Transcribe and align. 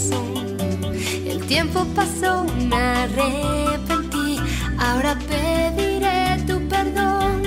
razón. 0.00 0.56
El 1.26 1.46
tiempo 1.46 1.84
pasó, 1.94 2.44
me 2.68 2.76
arrepentí, 2.76 4.38
ahora 4.78 5.14
pediré 5.28 6.42
tu 6.46 6.58
perdón. 6.68 7.42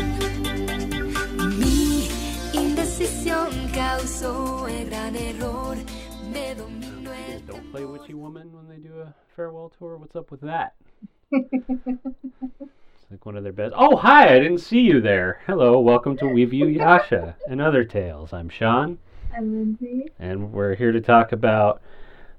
Mi 1.60 2.07
indecisión 2.54 3.50
causó 3.74 4.68
el 4.68 4.89
gran 4.89 5.16
error, 5.16 5.78
me 6.32 6.55
dominó 6.55 7.11
el 7.14 7.46
Don't 7.46 7.71
play 7.71 7.86
Witchy 7.86 8.14
Woman 8.14 8.52
when 8.54 8.68
they 8.68 8.78
do 8.78 9.00
a 9.01 9.14
farewell 9.36 9.71
tour. 9.78 9.97
What's 9.97 10.15
up 10.15 10.32
with 10.32 10.42
that? 10.42 10.74
It's 12.96 13.11
like 13.11 13.25
one 13.25 13.36
of 13.36 13.43
their 13.43 13.51
best. 13.51 13.74
Oh, 13.78 13.97
hi! 13.97 14.33
I 14.33 14.39
didn't 14.39 14.60
see 14.60 14.79
you 14.79 15.01
there. 15.01 15.42
Hello, 15.46 15.78
welcome 15.82 16.15
to 16.18 16.25
We 16.28 16.46
View 16.46 16.68
Yasha 16.68 17.36
and 17.50 17.60
Other 17.61 17.83
Tales. 17.83 18.32
I'm 18.32 18.47
Sean, 18.47 18.97
I'm 19.36 19.51
Lindsay. 19.51 20.06
and 20.20 20.54
we're 20.54 20.75
here 20.75 20.93
to 20.93 21.01
talk 21.01 21.33
about 21.33 21.82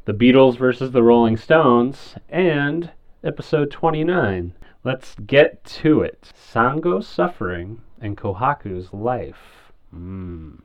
the 0.04 0.12
Beatles 0.12 0.58
versus 0.58 0.90
the 0.90 1.02
Rolling 1.02 1.36
Stones 1.36 2.16
and 2.28 2.90
episode 3.22 3.70
29. 3.70 4.52
Let's 4.82 5.14
get 5.27 5.64
to 5.64 6.02
it. 6.02 6.30
Sango's 6.36 7.08
suffering 7.08 7.80
and 8.00 8.16
Kohaku's 8.16 8.92
life. 8.92 9.72
Mm. 9.94 10.60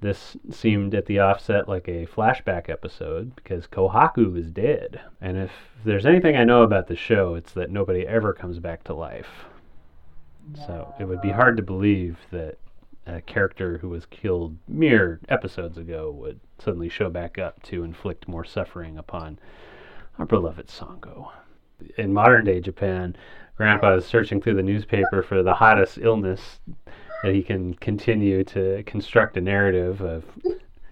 This 0.00 0.36
seemed 0.50 0.94
at 0.94 1.06
the 1.06 1.18
offset 1.18 1.68
like 1.68 1.88
a 1.88 2.06
flashback 2.06 2.68
episode 2.68 3.34
because 3.34 3.66
Kohaku 3.66 4.38
is 4.38 4.50
dead. 4.50 5.00
And 5.20 5.36
if 5.36 5.50
there's 5.84 6.06
anything 6.06 6.36
I 6.36 6.44
know 6.44 6.62
about 6.62 6.86
the 6.86 6.96
show, 6.96 7.34
it's 7.34 7.52
that 7.54 7.70
nobody 7.70 8.06
ever 8.06 8.32
comes 8.32 8.60
back 8.60 8.84
to 8.84 8.94
life. 8.94 9.44
So 10.66 10.94
it 11.00 11.04
would 11.04 11.20
be 11.20 11.30
hard 11.30 11.56
to 11.56 11.62
believe 11.62 12.18
that 12.30 12.58
a 13.06 13.20
character 13.20 13.78
who 13.78 13.88
was 13.88 14.06
killed 14.06 14.56
mere 14.68 15.20
episodes 15.28 15.76
ago 15.76 16.10
would 16.10 16.40
suddenly 16.58 16.88
show 16.88 17.10
back 17.10 17.38
up 17.38 17.62
to 17.64 17.84
inflict 17.84 18.28
more 18.28 18.44
suffering 18.44 18.96
upon 18.96 19.38
our 20.18 20.26
beloved 20.26 20.68
Sango. 20.68 21.30
In 21.98 22.12
modern 22.12 22.44
day 22.44 22.60
Japan, 22.60 23.16
Grandpa 23.56 23.96
is 23.96 24.06
searching 24.06 24.40
through 24.40 24.54
the 24.54 24.62
newspaper 24.62 25.22
for 25.22 25.42
the 25.42 25.54
hottest 25.54 25.98
illness 25.98 26.60
that 27.22 27.34
he 27.34 27.42
can 27.42 27.74
continue 27.74 28.44
to 28.44 28.82
construct 28.84 29.36
a 29.36 29.40
narrative 29.40 30.00
of 30.00 30.24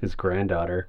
his 0.00 0.14
granddaughter. 0.14 0.88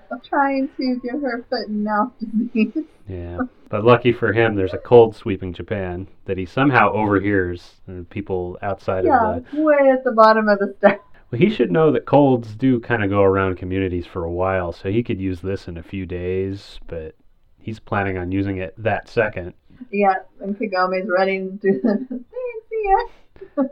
Trying 0.28 0.68
to 0.76 1.00
give 1.02 1.20
her 1.20 1.44
foot 1.48 1.68
and 1.68 1.84
mouth 1.84 2.12
disease. 2.18 2.84
Yeah. 3.08 3.38
But 3.68 3.84
lucky 3.84 4.12
for 4.12 4.32
him, 4.32 4.54
there's 4.54 4.74
a 4.74 4.78
cold 4.78 5.16
sweeping 5.16 5.52
Japan 5.52 6.08
that 6.26 6.38
he 6.38 6.46
somehow 6.46 6.92
overhears 6.92 7.80
and 7.86 8.08
people 8.08 8.58
outside 8.62 9.04
yeah, 9.04 9.36
of 9.36 9.50
the. 9.50 9.62
way 9.62 9.90
at 9.90 10.04
the 10.04 10.12
bottom 10.12 10.48
of 10.48 10.58
the 10.58 10.74
step. 10.78 11.02
Well, 11.30 11.40
he 11.40 11.48
should 11.48 11.72
know 11.72 11.90
that 11.92 12.04
colds 12.04 12.54
do 12.54 12.78
kind 12.80 13.02
of 13.02 13.10
go 13.10 13.22
around 13.22 13.56
communities 13.56 14.06
for 14.06 14.24
a 14.24 14.30
while, 14.30 14.72
so 14.72 14.90
he 14.90 15.02
could 15.02 15.20
use 15.20 15.40
this 15.40 15.68
in 15.68 15.78
a 15.78 15.82
few 15.82 16.04
days, 16.04 16.78
but 16.86 17.14
he's 17.58 17.80
planning 17.80 18.18
on 18.18 18.30
using 18.30 18.58
it 18.58 18.74
that 18.76 19.08
second. 19.08 19.54
Yeah, 19.90 20.16
and 20.40 20.56
Kagome's 20.58 21.08
running 21.08 21.58
through 21.58 21.80
the 21.82 22.06
thanks, 22.08 22.24
see 22.68 22.84
ya. 23.56 23.64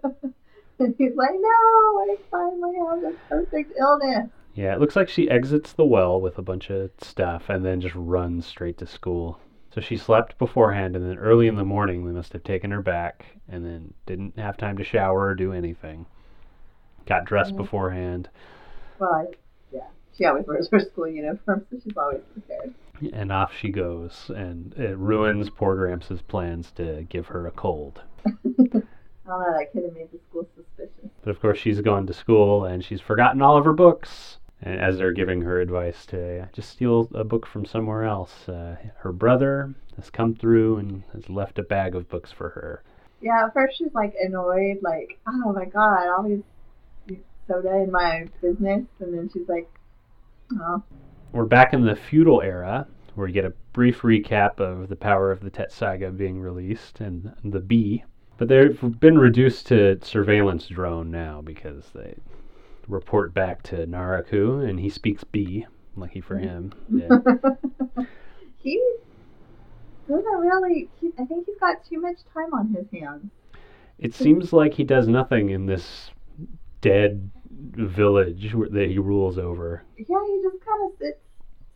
and 0.79 0.95
he's 0.97 1.15
like, 1.15 1.35
no, 1.35 2.01
I 2.01 2.17
finally 2.31 2.77
have 2.89 3.01
the 3.03 3.17
perfect 3.29 3.73
illness. 3.79 4.31
Yeah, 4.61 4.75
it 4.75 4.81
looks 4.81 4.95
like 4.97 5.09
she 5.09 5.31
exits 5.31 5.73
the 5.73 5.85
well 5.85 6.21
with 6.21 6.39
a 6.39 6.43
bunch 6.43 6.71
of 6.71 6.91
stuff 6.99 7.49
and 7.49 7.65
then 7.65 7.81
just 7.81 7.95
runs 7.97 8.47
straight 8.47 8.79
to 8.79 8.87
school. 8.87 9.41
So 9.71 9.81
she 9.81 9.97
slept 9.97 10.39
beforehand, 10.39 10.95
and 10.97 11.05
then 11.09 11.19
early 11.19 11.47
in 11.49 11.57
the 11.57 11.65
morning, 11.65 12.05
they 12.05 12.13
must 12.13 12.33
have 12.33 12.45
taken 12.45 12.71
her 12.73 12.83
back, 12.83 13.25
and 13.49 13.65
then 13.65 13.95
didn't 14.07 14.39
have 14.39 14.57
time 14.57 14.77
to 14.79 14.85
shower 14.85 15.27
or 15.29 15.35
do 15.35 15.53
anything. 15.53 16.07
Got 17.05 17.27
dressed 17.27 17.55
Mhm. 17.55 17.57
beforehand, 17.57 18.31
Well, 18.99 19.13
I, 19.13 19.27
yeah, 19.73 19.89
she 20.13 20.25
always 20.27 20.47
wears 20.47 20.69
her 20.71 20.79
school 20.81 21.09
uniform, 21.09 21.67
so 21.71 21.79
she's 21.83 21.97
always 21.97 22.23
prepared. 22.33 22.75
and 23.13 23.33
off 23.33 23.55
she 23.55 23.71
goes, 23.71 24.31
and 24.35 24.75
it 24.75 24.97
ruins 24.99 25.51
poor 25.51 25.77
Gramps' 25.77 26.23
plans 26.23 26.73
to 26.73 27.05
give 27.09 27.29
her 27.29 27.47
a 27.47 27.51
cold. 27.51 28.03
I 28.27 28.31
don't 29.31 29.41
know, 29.41 29.59
that 29.59 29.73
could 29.73 29.85
have 29.85 29.95
made 29.95 30.11
the 30.13 30.19
school 30.29 30.47
suspicious. 30.57 31.11
But 31.23 31.31
of 31.31 31.41
course, 31.41 31.57
she's 31.59 31.81
gone 31.81 32.07
to 32.09 32.13
school 32.13 32.65
and 32.65 32.85
she's 32.85 33.01
forgotten 33.01 33.41
all 33.41 33.57
of 33.57 33.65
her 33.65 33.73
books. 33.73 34.39
And 34.63 34.79
as 34.79 34.99
they're 34.99 35.13
giving 35.13 35.41
her 35.43 35.61
advice 35.61 36.05
to 36.07 36.49
just 36.53 36.69
steal 36.71 37.09
a 37.15 37.25
book 37.25 37.47
from 37.47 37.65
somewhere 37.65 38.05
else, 38.05 38.49
uh, 38.49 38.77
her 38.99 39.13
brother 39.13 39.75
has 39.97 40.11
come 40.11 40.35
through 40.35 40.77
and 40.77 41.03
has 41.13 41.31
left 41.31 41.59
a 41.59 41.63
bag 41.63 41.95
of 41.95 42.09
books 42.09 42.31
for 42.31 42.51
her. 42.51 42.83
Yeah, 43.23 43.47
at 43.47 43.55
first 43.55 43.79
she's 43.79 43.95
like 43.95 44.15
annoyed, 44.23 44.79
like, 44.83 45.19
oh 45.27 45.53
my 45.53 45.65
god, 45.65 46.09
all 46.09 46.23
these 46.23 46.43
these 47.07 47.19
soda 47.49 47.75
in 47.77 47.91
my 47.91 48.29
business, 48.43 48.85
and 48.99 49.15
then 49.15 49.31
she's 49.33 49.49
like, 49.49 49.69
oh, 50.61 50.83
We're 51.33 51.45
back 51.45 51.73
in 51.73 51.85
the 51.85 51.97
feudal 51.97 52.43
era, 52.43 52.87
where 53.15 53.29
you 53.29 53.35
get 53.35 53.45
a 53.45 53.55
brief 53.73 54.03
recap 54.03 54.59
of 54.61 54.89
the 54.89 54.97
power 54.97 55.31
of 55.31 55.41
the 55.41 55.51
Tetsaiga 55.51 56.17
being 56.17 56.41
released 56.41 57.01
and 57.01 57.35
the 57.45 57.61
bee. 57.61 58.05
But 58.37 58.49
they've 58.49 59.01
been 59.01 59.19
reduced 59.19 59.67
to 59.69 59.99
surveillance 60.03 60.67
drone 60.67 61.11
now 61.11 61.43
because 61.43 61.91
they 61.95 62.15
report 62.91 63.35
back 63.35 63.63
to 63.65 63.87
Naraku 63.87 64.69
and 64.69 64.81
he 64.81 64.89
speaks 64.89 65.25
B. 65.25 65.67
Lucky 65.97 66.21
for 66.21 66.37
mm-hmm. 66.37 66.49
him. 66.49 66.73
Yeah. 67.97 68.05
he 68.63 68.83
doesn't 70.09 70.25
really. 70.25 70.89
He, 71.01 71.13
I 71.19 71.25
think 71.25 71.47
he's 71.47 71.59
got 71.59 71.85
too 71.85 72.01
much 72.01 72.19
time 72.35 72.53
on 72.53 72.75
his 72.75 72.87
hands. 72.93 73.31
It 73.99 74.15
seems 74.15 74.53
like 74.53 74.75
he 74.75 74.85
does 74.85 75.09
nothing 75.09 75.51
in 75.51 75.67
this 75.67 76.11
dead 76.81 77.31
village 77.51 78.53
that 78.71 78.89
he 78.89 78.99
rules 78.99 79.39
over. 79.39 79.83
Yeah, 79.97 80.25
he 80.27 80.43
just 80.43 80.65
kind 80.65 80.91
of 80.91 80.99
sits 80.99 81.21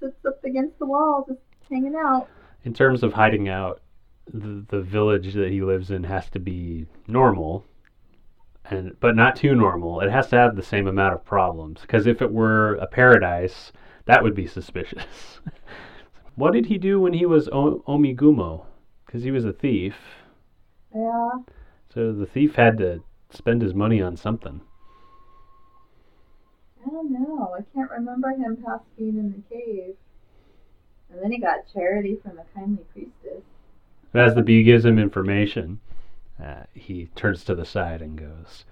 sits 0.01 0.27
up 0.27 0.43
against 0.45 0.79
the 0.79 0.87
wall, 0.87 1.25
just 1.29 1.41
hanging 1.71 1.95
out. 1.95 2.29
In 2.65 2.75
terms 2.75 3.03
of 3.03 3.13
hiding 3.13 3.49
out, 3.49 3.83
the, 4.33 4.65
the 4.69 4.81
village 4.81 5.35
that 5.35 5.51
he 5.51 5.63
lives 5.63 5.91
in 5.91 6.05
has 6.05 6.29
to 6.31 6.39
be 6.39 6.87
normal, 7.07 7.65
and 8.71 8.97
but 9.01 9.15
not 9.17 9.37
too 9.37 9.55
normal. 9.55 10.01
It 10.01 10.11
has 10.11 10.29
to 10.29 10.37
have 10.37 10.57
the 10.57 10.63
same 10.63 10.87
amount 10.87 11.15
of 11.15 11.25
problems. 11.25 11.83
Because 11.83 12.07
if 12.07 12.23
it 12.23 12.33
were 12.33 12.75
a 12.77 12.87
paradise, 12.87 13.73
that 14.07 14.23
would 14.23 14.35
be 14.35 14.47
suspicious. 14.47 15.41
what 16.35 16.53
did 16.53 16.67
he 16.67 16.79
do 16.79 17.01
when 17.01 17.13
he 17.13 17.27
was 17.27 17.49
o- 17.49 17.83
Onigumo? 17.87 18.65
Because 19.07 19.23
he 19.23 19.31
was 19.31 19.45
a 19.45 19.53
thief. 19.53 19.97
Yeah, 20.95 21.31
So 21.93 22.13
the 22.13 22.27
thief 22.27 22.55
had 22.55 22.79
to 22.79 23.03
spend 23.31 23.63
his 23.63 23.75
money 23.75 24.01
on 24.01 24.17
something. 24.17 24.61
I 26.87 26.91
don't 26.91 27.11
know. 27.11 27.55
I 27.59 27.63
can't 27.75 27.91
remember 27.91 28.31
him 28.31 28.59
past 28.65 28.85
being 28.97 29.19
in 29.19 29.33
the 29.33 29.55
cave. 29.55 29.97
And 31.11 31.23
then 31.23 31.33
he 31.33 31.39
got 31.39 31.73
charity 31.73 32.19
from 32.23 32.37
the 32.37 32.45
kindly 32.55 32.85
priestess. 32.93 33.43
As 34.13 34.35
the 34.35 34.43
bee 34.43 34.63
gives 34.63 34.85
him 34.85 34.99
information, 34.99 35.81
uh, 36.43 36.65
he 36.73 37.09
turns 37.15 37.45
to 37.45 37.55
the 37.55 37.65
side 37.65 38.03
and 38.03 38.19
goes, 38.19 38.65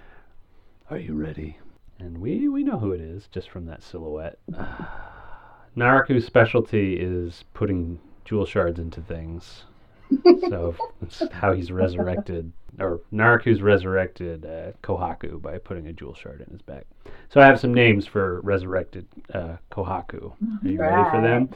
Are 0.91 0.99
you 0.99 1.15
ready? 1.15 1.59
And 1.99 2.19
we, 2.19 2.49
we 2.49 2.65
know 2.65 2.79
who 2.79 2.93
it 2.93 3.01
is 3.01 3.29
just 3.29 3.49
from 3.51 3.67
that 3.67 3.83
silhouette. 3.83 4.39
Naraku's 5.77 6.27
specialty 6.27 6.97
is 6.97 7.45
putting 7.55 8.01
jewel 8.25 8.45
shards 8.45 8.79
into 8.79 9.01
things. 9.01 9.65
so 10.49 10.75
that's 11.01 11.23
how 11.33 11.53
he's 11.53 11.73
resurrected, 11.73 12.53
or 12.79 13.01
Naraku's 13.13 13.63
resurrected 13.63 14.45
uh, 14.45 14.73
Kohaku 14.83 15.41
by 15.41 15.59
putting 15.59 15.87
a 15.87 15.93
jewel 15.93 16.15
shard 16.15 16.43
in 16.43 16.53
his 16.53 16.61
back. 16.61 16.85
So 17.31 17.41
I 17.41 17.47
have 17.47 17.59
some 17.59 17.73
names 17.73 18.07
for 18.07 18.41
resurrected 18.43 19.07
uh, 19.33 19.57
Kohaku. 19.71 20.33
Are 20.33 20.69
you 20.69 20.79
right. 20.79 20.95
ready 20.95 21.11
for 21.11 21.23
them? 21.23 21.49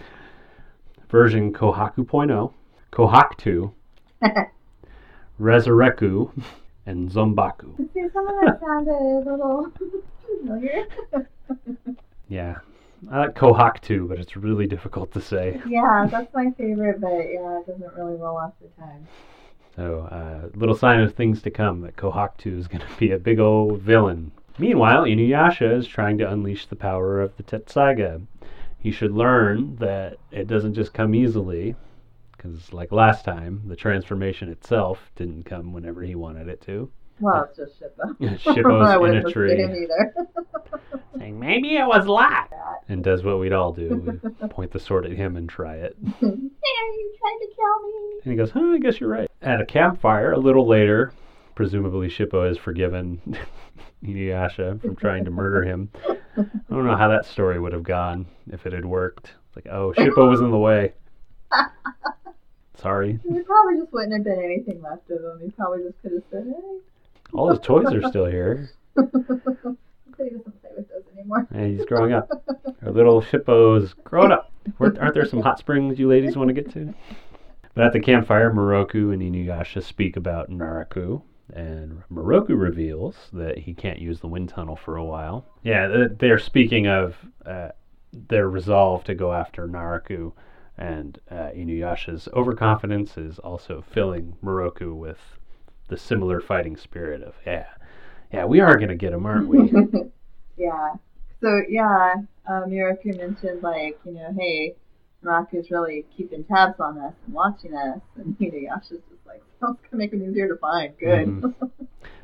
Version 1.10 1.52
Kohaku.0, 1.52 2.52
Kohaku 2.92 3.36
2, 3.36 3.74
Resurreku 5.40 6.30
and 6.86 7.10
Zombaku. 7.10 7.76
See, 7.92 8.06
some 8.12 8.28
of 8.28 8.34
that 8.42 8.60
sounded 8.60 8.92
a 8.92 9.30
little 9.30 9.72
familiar. 10.40 10.86
yeah. 12.28 12.56
I 13.10 13.18
like 13.20 13.34
Kohak 13.34 13.80
too, 13.82 14.08
but 14.08 14.18
it's 14.18 14.36
really 14.36 14.66
difficult 14.66 15.12
to 15.12 15.20
say. 15.20 15.60
Yeah, 15.68 16.06
that's 16.10 16.32
my 16.34 16.50
favorite, 16.56 17.00
but 17.00 17.08
yeah, 17.08 17.60
it 17.60 17.66
doesn't 17.66 17.94
really 17.94 18.16
roll 18.16 18.36
off 18.38 18.52
the 18.60 18.68
tongue. 18.80 19.06
So, 19.76 20.08
uh, 20.10 20.48
little 20.56 20.74
sign 20.74 21.00
of 21.00 21.14
things 21.14 21.42
to 21.42 21.50
come 21.50 21.82
that 21.82 21.96
Kohak 21.96 22.38
2 22.38 22.56
is 22.56 22.66
going 22.66 22.80
to 22.80 22.96
be 22.98 23.12
a 23.12 23.18
big 23.18 23.38
old 23.38 23.82
villain. 23.82 24.32
Meanwhile, 24.58 25.04
Inuyasha 25.04 25.76
is 25.76 25.86
trying 25.86 26.16
to 26.18 26.30
unleash 26.30 26.66
the 26.66 26.76
power 26.76 27.20
of 27.20 27.36
the 27.36 27.42
Tetsaiga. 27.42 28.22
He 28.78 28.90
should 28.90 29.12
learn 29.12 29.76
that 29.76 30.16
it 30.30 30.46
doesn't 30.48 30.74
just 30.74 30.94
come 30.94 31.14
easily, 31.14 31.76
because, 32.36 32.72
like 32.72 32.92
last 32.92 33.24
time, 33.24 33.62
the 33.66 33.76
transformation 33.76 34.48
itself 34.50 35.10
didn't 35.16 35.44
come 35.44 35.72
whenever 35.72 36.02
he 36.02 36.14
wanted 36.14 36.48
it 36.48 36.60
to. 36.62 36.90
Well, 37.20 37.48
it's 37.48 37.56
just 37.56 37.80
Shippo. 37.80 38.16
Shippo's 38.54 38.88
I 38.88 38.96
in 38.96 39.16
a 39.16 39.20
to 39.22 39.26
him 39.26 39.32
tree, 39.32 39.64
either. 39.64 40.14
saying, 41.18 41.38
Maybe 41.38 41.76
it 41.76 41.86
was 41.86 42.06
luck! 42.06 42.50
And 42.88 43.02
does 43.02 43.22
what 43.24 43.38
we'd 43.38 43.52
all 43.52 43.72
do 43.72 44.20
we 44.42 44.48
point 44.48 44.70
the 44.70 44.78
sword 44.78 45.06
at 45.06 45.12
him 45.12 45.36
and 45.36 45.48
try 45.48 45.76
it. 45.76 45.96
yeah, 46.00 46.28
you 46.28 47.16
tried 47.18 47.38
to 47.40 47.48
kill 47.54 47.82
me. 47.82 48.20
And 48.24 48.32
he 48.32 48.36
goes, 48.36 48.50
huh, 48.50 48.74
I 48.74 48.78
guess 48.78 49.00
you're 49.00 49.08
right. 49.10 49.30
At 49.42 49.60
a 49.60 49.66
campfire, 49.66 50.32
a 50.32 50.38
little 50.38 50.66
later, 50.66 51.12
presumably 51.54 52.08
Shippo 52.08 52.46
has 52.46 52.58
forgiven 52.58 53.20
Inuyasha 54.04 54.80
from 54.80 54.94
trying 54.96 55.24
to 55.24 55.30
murder 55.30 55.62
him. 55.64 55.90
I 56.36 56.44
don't 56.70 56.86
know 56.86 56.96
how 56.96 57.08
that 57.08 57.24
story 57.26 57.58
would 57.58 57.72
have 57.72 57.82
gone 57.82 58.26
if 58.52 58.66
it 58.66 58.72
had 58.72 58.84
worked. 58.84 59.32
Like, 59.56 59.66
oh, 59.68 59.92
Shippo 59.96 60.28
was 60.28 60.40
in 60.40 60.50
the 60.50 60.58
way. 60.58 60.92
Sorry. 62.76 63.18
There 63.24 63.44
probably 63.44 63.80
just 63.80 63.92
wouldn't 63.92 64.12
have 64.12 64.24
been 64.24 64.44
anything 64.44 64.82
left 64.82 65.10
of 65.10 65.18
him. 65.18 65.40
He 65.42 65.50
probably 65.50 65.84
just 65.84 66.00
could 66.02 66.12
have 66.12 66.22
said, 66.30 66.44
hey. 66.46 66.78
All 67.32 67.50
his 67.50 67.58
toys 67.60 67.92
are 67.92 68.08
still 68.08 68.26
here. 68.26 68.70
he 68.96 69.02
doesn't 69.02 69.22
play 70.16 70.28
with 70.76 70.88
those 70.88 71.02
anymore. 71.16 71.46
He's 71.54 71.84
growing 71.86 72.12
up. 72.12 72.30
Our 72.84 72.92
little 72.92 73.22
Shippo's 73.22 73.94
grown 74.04 74.32
up. 74.32 74.52
Aren't 74.78 75.14
there 75.14 75.26
some 75.26 75.42
hot 75.42 75.58
springs 75.58 75.98
you 75.98 76.08
ladies 76.08 76.36
want 76.36 76.48
to 76.48 76.54
get 76.54 76.70
to? 76.72 76.94
But 77.74 77.84
at 77.84 77.92
the 77.92 78.00
campfire, 78.00 78.50
Miroku 78.52 79.12
and 79.12 79.22
Inuyasha 79.22 79.82
speak 79.82 80.16
about 80.16 80.50
Naraku. 80.50 81.22
And 81.52 82.02
Miroku 82.12 82.58
reveals 82.60 83.16
that 83.32 83.58
he 83.58 83.74
can't 83.74 84.00
use 84.00 84.20
the 84.20 84.28
wind 84.28 84.48
tunnel 84.48 84.76
for 84.76 84.96
a 84.96 85.04
while. 85.04 85.46
Yeah, 85.62 86.06
they're 86.18 86.38
speaking 86.38 86.86
of 86.86 87.16
uh, 87.44 87.68
their 88.12 88.48
resolve 88.48 89.04
to 89.04 89.14
go 89.14 89.32
after 89.32 89.68
Naraku. 89.68 90.32
And 90.78 91.18
uh, 91.30 91.50
Inuyasha's 91.54 92.28
overconfidence 92.34 93.16
is 93.16 93.38
also 93.38 93.82
filling 93.92 94.36
Miroku 94.44 94.94
with 94.94 95.18
the 95.88 95.96
similar 95.96 96.40
fighting 96.40 96.76
spirit 96.76 97.22
of, 97.22 97.34
yeah, 97.46 97.66
yeah, 98.32 98.44
we 98.44 98.60
are 98.60 98.76
going 98.76 98.88
to 98.88 98.96
get 98.96 99.12
him, 99.12 99.24
aren't 99.24 99.48
we? 99.48 99.70
yeah. 100.56 100.94
So 101.40 101.62
yeah, 101.68 102.14
um, 102.46 102.64
Miroku 102.70 103.16
mentioned 103.16 103.62
like, 103.62 103.98
you 104.04 104.12
know, 104.12 104.34
hey, 104.38 104.74
Raku's 105.24 105.70
really 105.70 106.04
keeping 106.16 106.44
tabs 106.44 106.80
on 106.80 106.98
us 106.98 107.14
and 107.24 107.34
watching 107.34 107.74
us, 107.74 108.00
and 108.16 108.36
Inuyasha's 108.40 108.88
just 108.90 109.26
like, 109.26 109.42
sounds 109.60 109.78
gonna 109.90 109.98
make 109.98 110.12
him 110.12 110.28
easier 110.28 110.48
to 110.48 110.56
find. 110.56 110.96
Good. 110.98 111.26
Mhm. 111.26 111.54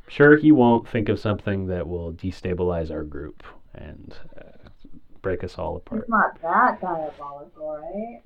sure 0.08 0.36
he 0.36 0.52
won't 0.52 0.88
think 0.88 1.08
of 1.08 1.18
something 1.18 1.66
that 1.68 1.88
will 1.88 2.12
destabilize 2.12 2.90
our 2.90 3.02
group 3.02 3.42
and 3.74 4.14
uh, 4.36 4.61
break 5.22 5.44
us 5.44 5.58
all 5.58 5.76
apart. 5.76 6.02
It's 6.02 6.10
not 6.10 6.40
that 6.42 6.80
diabolical, 6.80 7.80
right? 7.80 8.20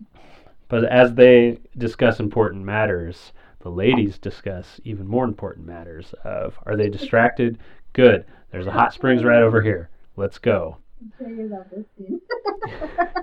But 0.68 0.84
as 0.84 1.14
they 1.14 1.58
discuss 1.76 2.18
important 2.18 2.64
matters, 2.64 3.32
the 3.60 3.70
ladies 3.70 4.18
discuss 4.18 4.80
even 4.84 5.06
more 5.06 5.24
important 5.24 5.66
matters 5.66 6.14
of 6.24 6.58
are 6.66 6.76
they 6.76 6.88
distracted? 6.88 7.58
Good. 7.92 8.24
There's 8.50 8.66
a 8.66 8.72
hot 8.72 8.92
springs 8.92 9.24
right 9.24 9.42
over 9.42 9.62
here. 9.62 9.90
Let's 10.16 10.38
go. 10.38 10.78
I'm 11.00 11.12
sure 11.18 11.28
you 11.28 11.48
love 11.48 11.66
this 11.70 11.86
scene. 11.98 12.20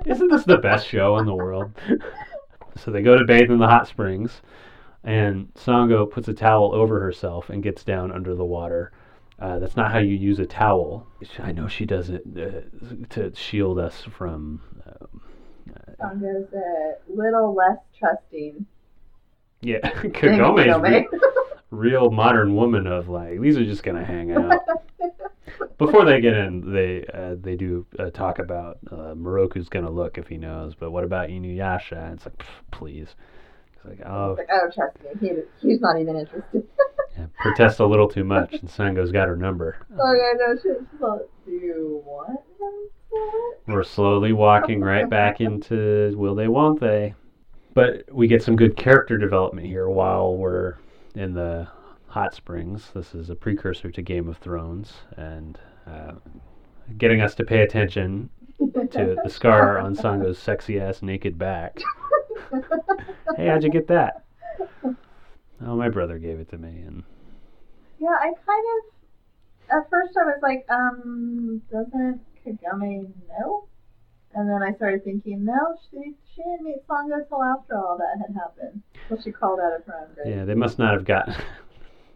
Isn't 0.06 0.30
this 0.30 0.44
the 0.44 0.58
best 0.58 0.88
show 0.88 1.18
in 1.18 1.26
the 1.26 1.36
world? 1.36 1.72
so 2.78 2.92
they 2.92 3.02
go 3.02 3.18
to 3.18 3.26
bathe 3.26 3.52
in 3.52 3.58
the 3.58 3.68
hot 3.68 3.88
springs, 3.88 4.42
and 5.04 5.54
Sango 5.56 6.10
puts 6.10 6.28
a 6.28 6.34
towel 6.34 6.74
over 6.74 7.00
herself 7.00 7.50
and 7.50 7.64
gets 7.64 7.84
down 7.84 8.12
under 8.12 8.36
the 8.36 8.46
water. 8.46 8.92
Uh, 9.44 9.60
that's 9.60 9.76
not 9.76 9.92
how 9.92 9.98
you 10.00 10.16
use 10.16 10.40
a 10.40 10.46
towel. 10.46 11.06
I 11.40 11.52
know 11.52 11.68
she 11.68 11.84
does 11.86 12.10
it 12.10 12.24
uh, 12.38 12.62
to 13.10 13.36
shield 13.36 13.78
us 13.78 14.02
from. 14.02 14.62
Um, 14.88 15.22
uh, 15.70 15.92
Sango's 16.02 16.48
a 16.54 16.94
little 17.14 17.54
less 17.54 17.78
trusting. 18.00 18.66
yeah, 19.62 19.80
than 20.02 20.14
Kagome's 20.14 20.66
Kagome. 20.66 20.82
re- 20.82 21.20
real 21.72 22.10
modern 22.10 22.56
woman 22.56 22.88
of 22.88 23.10
like 23.10 23.42
these 23.42 23.58
are 23.58 23.66
just 23.66 23.84
gonna 23.84 24.06
hang 24.06 24.32
out. 24.32 24.62
Before 25.78 26.06
they 26.06 26.22
get 26.22 26.36
in, 26.38 26.72
they 26.72 27.06
uh, 27.14 27.36
they 27.38 27.58
do 27.58 27.86
uh, 28.00 28.12
talk 28.12 28.40
about 28.40 28.78
uh, 28.90 29.14
Miroku's 29.14 29.68
gonna 29.68 29.92
look 29.92 30.18
if 30.18 30.30
he 30.30 30.38
knows, 30.38 30.74
but 30.74 30.92
what 30.92 31.04
about 31.04 31.28
Inuyasha? 31.28 32.02
And 32.02 32.14
it's 32.16 32.26
like, 32.26 32.38
"Pff, 32.38 32.48
please. 32.72 33.16
It's 33.86 34.00
like, 34.00 34.08
oh, 34.08 34.36
Like, 34.38 34.50
oh, 34.52 34.70
trust 34.74 34.98
me, 35.04 35.10
he, 35.20 35.68
he's 35.68 35.82
not 35.82 36.00
even 36.00 36.16
interested. 36.16 36.64
yeah, 37.18 37.26
protest 37.42 37.80
a 37.80 37.86
little 37.86 38.08
too 38.08 38.24
much, 38.24 38.54
and 38.54 38.70
Sango's 38.70 39.12
got 39.12 39.28
her 39.28 39.36
number. 39.36 39.78
oh, 40.00 40.04
I 40.04 40.34
know. 40.38 40.56
She's 40.62 41.00
like, 41.00 41.22
do 41.46 41.52
you 41.52 42.04
want? 42.06 42.40
We're 43.68 43.84
slowly 43.84 44.34
walking 44.34 44.82
right 44.82 45.10
back 45.10 45.42
into 45.42 46.14
will 46.18 46.36
they, 46.36 46.48
won't 46.48 46.80
they? 46.80 47.14
But 47.74 48.06
we 48.12 48.28
get 48.28 48.44
some 48.44 48.56
good 48.56 48.78
character 48.78 49.18
development 49.18 49.68
here 49.68 49.90
while 49.90 50.36
we're 50.36 50.76
in 51.16 51.34
the 51.34 51.68
hot 52.08 52.34
springs. 52.36 52.92
This 52.94 53.16
is 53.16 53.30
a 53.30 53.36
precursor 53.36 53.92
to 53.92 54.02
Game 54.02 54.30
of 54.30 54.38
Thrones 54.38 54.94
and 55.18 55.60
uh, 55.88 56.14
getting 56.98 57.22
us 57.22 57.34
to 57.36 57.44
pay 57.44 57.64
attention 57.64 58.30
to 58.92 59.18
the 59.24 59.30
scar 59.30 59.80
on 59.80 59.96
Sango's 59.96 60.38
sexy 60.38 60.80
ass 60.80 61.02
naked 61.02 61.38
back. 61.38 61.82
Hey, 63.38 63.48
how'd 63.48 63.64
you 63.64 63.70
get 63.70 63.88
that? 63.88 64.24
Oh, 65.66 65.76
my 65.76 65.90
brother 65.90 66.20
gave 66.20 66.40
it 66.40 66.50
to 66.50 66.58
me, 66.58 66.82
and 66.86 67.04
Yeah, 68.00 68.10
I 68.20 68.34
kind 68.46 68.66
of. 68.78 69.78
At 69.78 69.90
first, 69.90 70.18
I 70.18 70.26
was 70.26 70.40
like, 70.42 70.66
um, 70.70 71.62
doesn't 71.72 72.20
Kagome 72.46 73.12
know? 73.30 73.66
And 74.36 74.50
then 74.50 74.62
I 74.62 74.76
started 74.76 75.04
thinking, 75.04 75.46
no, 75.46 75.78
she 75.90 76.14
she 76.36 76.42
didn't 76.42 76.64
meet 76.66 76.88
Sango 76.88 77.28
till 77.28 77.42
after 77.44 77.78
all 77.78 77.98
that 77.98 78.20
had 78.20 78.36
happened. 78.36 78.82
Well, 79.10 79.22
she 79.22 79.32
called 79.32 79.60
out 79.60 79.80
of 79.80 79.86
her 79.86 79.96
own 80.02 80.14
grave. 80.16 80.36
yeah, 80.36 80.46
they 80.46 80.56
must 80.56 80.80
not 80.80 80.94
have 80.94 81.06
gotten. 81.06 81.36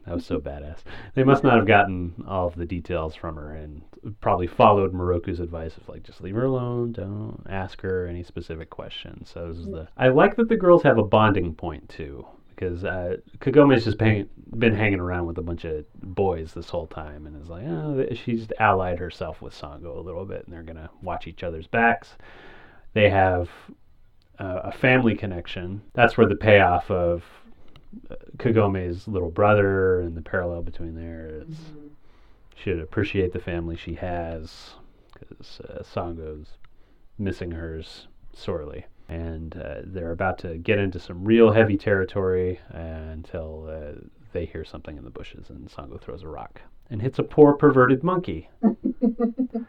That 0.07 0.15
was 0.15 0.25
so 0.25 0.39
badass. 0.39 0.77
They 1.15 1.25
must 1.25 1.44
not 1.44 1.57
have 1.57 1.68
gotten 1.68 2.24
all 2.25 2.48
of 2.48 2.56
the 2.56 2.65
details 2.65 3.13
from 3.13 3.36
her, 3.36 3.51
and 3.51 3.81
probably 4.21 4.48
followed 4.48 4.94
Miroku's 4.94 5.42
advice 5.42 5.75
of 5.75 5.89
like, 5.89 6.04
just 6.04 6.21
leave 6.21 6.36
her 6.36 6.45
alone, 6.45 6.94
don't 6.94 7.45
ask 7.50 7.81
her 7.81 8.07
any 8.07 8.24
specific 8.24 8.69
questions. 8.69 9.30
So 9.30 9.50
this 9.50 9.57
is 9.57 9.65
the. 9.65 9.89
I 9.98 10.07
like 10.07 10.38
that 10.38 10.48
the 10.48 10.56
girls 10.56 10.81
have 10.83 10.98
a 10.98 11.04
bonding 11.04 11.54
point 11.54 11.89
too, 11.89 12.25
because 12.51 12.86
uh, 12.86 13.18
Kagome's 13.39 13.83
just 13.83 14.00
paying, 14.00 14.30
been 14.57 14.74
hanging 14.74 15.01
around 15.01 15.25
with 15.25 15.39
a 15.39 15.44
bunch 15.44 15.65
of 15.65 15.83
boys 16.01 16.54
this 16.54 16.69
whole 16.69 16.88
time, 16.88 17.27
and 17.27 17.42
is 17.42 17.50
like, 17.50 17.65
oh, 17.68 18.07
she's 18.13 18.48
allied 18.59 19.00
herself 19.00 19.42
with 19.42 19.54
Sango 19.54 19.98
a 19.98 20.01
little 20.01 20.24
bit, 20.24 20.45
and 20.45 20.54
they're 20.54 20.63
gonna 20.63 20.89
watch 21.01 21.27
each 21.27 21.44
other's 21.44 21.68
backs. 21.68 22.15
They 22.94 23.09
have 23.09 23.50
uh, 24.39 24.62
a 24.63 24.71
family 24.71 25.15
connection. 25.15 25.81
That's 25.94 26.18
where 26.18 26.27
the 26.27 26.36
payoff 26.38 26.89
of 26.89 27.25
Kagome's 28.37 29.07
little 29.07 29.31
brother 29.31 30.01
and 30.01 30.15
the 30.15 30.21
parallel 30.21 30.61
between 30.61 30.95
there 30.95 31.43
Mhm. 31.47 31.89
should 32.55 32.79
appreciate 32.79 33.33
the 33.33 33.39
family 33.39 33.75
she 33.75 33.95
has 33.95 34.75
because 35.13 35.59
uh, 35.61 35.81
Sango's 35.83 36.57
missing 37.17 37.51
hers 37.51 38.07
sorely. 38.33 38.85
And 39.09 39.55
uh, 39.55 39.81
they're 39.83 40.11
about 40.11 40.37
to 40.39 40.57
get 40.57 40.79
into 40.79 40.99
some 40.99 41.23
real 41.23 41.51
heavy 41.51 41.77
territory 41.77 42.59
uh, 42.73 42.77
until 42.77 43.67
uh, 43.69 43.94
they 44.33 44.45
hear 44.45 44.65
something 44.65 44.97
in 44.97 45.03
the 45.06 45.09
bushes 45.09 45.49
and 45.49 45.69
Sango 45.69 45.99
throws 45.99 46.23
a 46.23 46.27
rock 46.27 46.61
and 46.89 47.01
hits 47.01 47.17
a 47.19 47.23
poor 47.23 47.53
perverted 47.53 48.03
monkey. 48.03 48.49
Wonder 48.61 49.65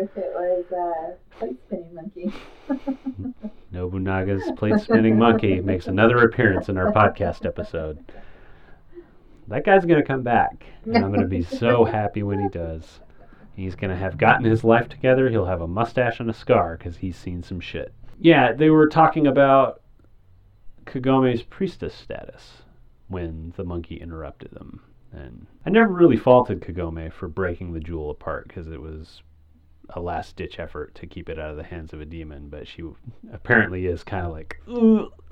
if 0.00 0.10
it 0.16 0.32
was 0.34 0.64
a 0.72 1.38
plate 1.38 1.56
spinning 1.66 1.94
monkey. 1.94 2.34
Nobunaga's 3.82 4.48
plate 4.56 4.78
spinning 4.80 5.18
monkey 5.18 5.60
makes 5.60 5.88
another 5.88 6.18
appearance 6.18 6.68
in 6.68 6.78
our 6.78 6.92
podcast 6.92 7.44
episode. 7.44 7.98
That 9.48 9.64
guy's 9.64 9.84
going 9.84 10.00
to 10.00 10.06
come 10.06 10.22
back, 10.22 10.64
and 10.84 10.98
I'm 10.98 11.08
going 11.08 11.20
to 11.20 11.26
be 11.26 11.42
so 11.42 11.84
happy 11.84 12.22
when 12.22 12.40
he 12.40 12.48
does. 12.48 13.00
He's 13.56 13.74
going 13.74 13.90
to 13.90 13.96
have 13.96 14.18
gotten 14.18 14.44
his 14.44 14.62
life 14.62 14.88
together. 14.88 15.28
He'll 15.28 15.46
have 15.46 15.62
a 15.62 15.66
mustache 15.66 16.20
and 16.20 16.30
a 16.30 16.34
scar 16.34 16.76
because 16.76 16.96
he's 16.96 17.16
seen 17.16 17.42
some 17.42 17.58
shit. 17.58 17.92
Yeah, 18.20 18.52
they 18.52 18.70
were 18.70 18.88
talking 18.88 19.26
about 19.26 19.82
Kagome's 20.86 21.42
priestess 21.42 21.94
status 21.94 22.62
when 23.08 23.52
the 23.56 23.64
monkey 23.64 23.96
interrupted 23.96 24.52
them. 24.52 24.80
And 25.10 25.48
I 25.66 25.70
never 25.70 25.92
really 25.92 26.16
faulted 26.16 26.60
Kagome 26.60 27.12
for 27.12 27.26
breaking 27.26 27.72
the 27.72 27.80
jewel 27.80 28.10
apart 28.10 28.46
because 28.46 28.68
it 28.68 28.80
was 28.80 29.22
a 29.90 30.00
last 30.00 30.36
ditch 30.36 30.58
effort 30.58 30.94
to 30.96 31.06
keep 31.06 31.28
it 31.28 31.38
out 31.38 31.50
of 31.50 31.56
the 31.56 31.62
hands 31.64 31.92
of 31.92 32.00
a 32.00 32.04
demon, 32.04 32.48
but 32.48 32.66
she 32.68 32.82
apparently 33.32 33.86
is 33.86 34.02
kind 34.04 34.24
of 34.26 34.32
like, 34.32 34.56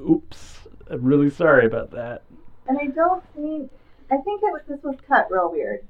oops, 0.00 0.58
I'm 0.90 1.02
really 1.04 1.30
sorry 1.30 1.66
about 1.66 1.90
that. 1.92 2.22
And 2.68 2.78
I 2.78 2.86
don't 2.86 3.22
think 3.34 3.70
I 4.10 4.16
think 4.16 4.42
it 4.42 4.52
was 4.52 4.62
this 4.68 4.80
was 4.82 4.96
cut 5.08 5.28
real 5.30 5.50
weird 5.50 5.86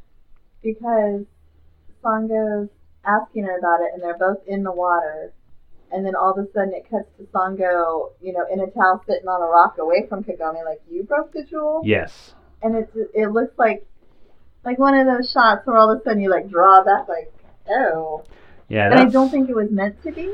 because 0.63 1.25
Sango's 2.05 2.69
asking 3.05 3.45
her 3.45 3.59
about 3.59 3.81
it, 3.81 3.91
and 3.95 4.03
they're 4.03 4.19
both 4.19 4.39
in 4.47 4.63
the 4.63 4.73
water, 4.73 5.33
and 5.91 6.05
then 6.05 6.15
all 6.15 6.33
of 6.33 6.39
a 6.39 6.47
sudden 6.53 6.73
it 6.75 6.89
cuts 6.91 7.09
to 7.19 7.25
Sango, 7.35 8.11
you 8.21 8.33
know, 8.33 8.45
in 8.53 8.61
a 8.61 8.71
towel 8.71 9.03
sitting 9.07 9.27
on 9.29 9.43
a 9.43 9.47
rock 9.47 9.77
away 9.79 10.07
from 10.09 10.23
Kagome, 10.23 10.65
like 10.65 10.81
you 10.91 11.03
broke 11.03 11.33
the 11.33 11.45
jewel, 11.45 11.81
Yes. 11.85 12.35
and 12.63 12.77
it's 12.77 12.93
it 13.15 13.31
looks 13.33 13.59
like 13.59 13.87
like 14.65 14.79
one 14.79 14.95
of 14.95 15.07
those 15.07 15.31
shots 15.33 15.67
where 15.67 15.77
all 15.79 15.91
of 15.91 16.01
a 16.01 16.05
sudden 16.05 16.21
you 16.21 16.31
like 16.31 16.49
draw 16.51 16.85
back, 16.85 17.09
like 17.09 17.33
oh, 17.71 18.23
Yeah, 18.71 18.87
and 18.87 18.95
I 18.95 19.05
don't 19.07 19.29
think 19.29 19.51
it 19.51 19.57
was 19.57 19.71
meant 19.71 20.01
to 20.05 20.13
be. 20.13 20.33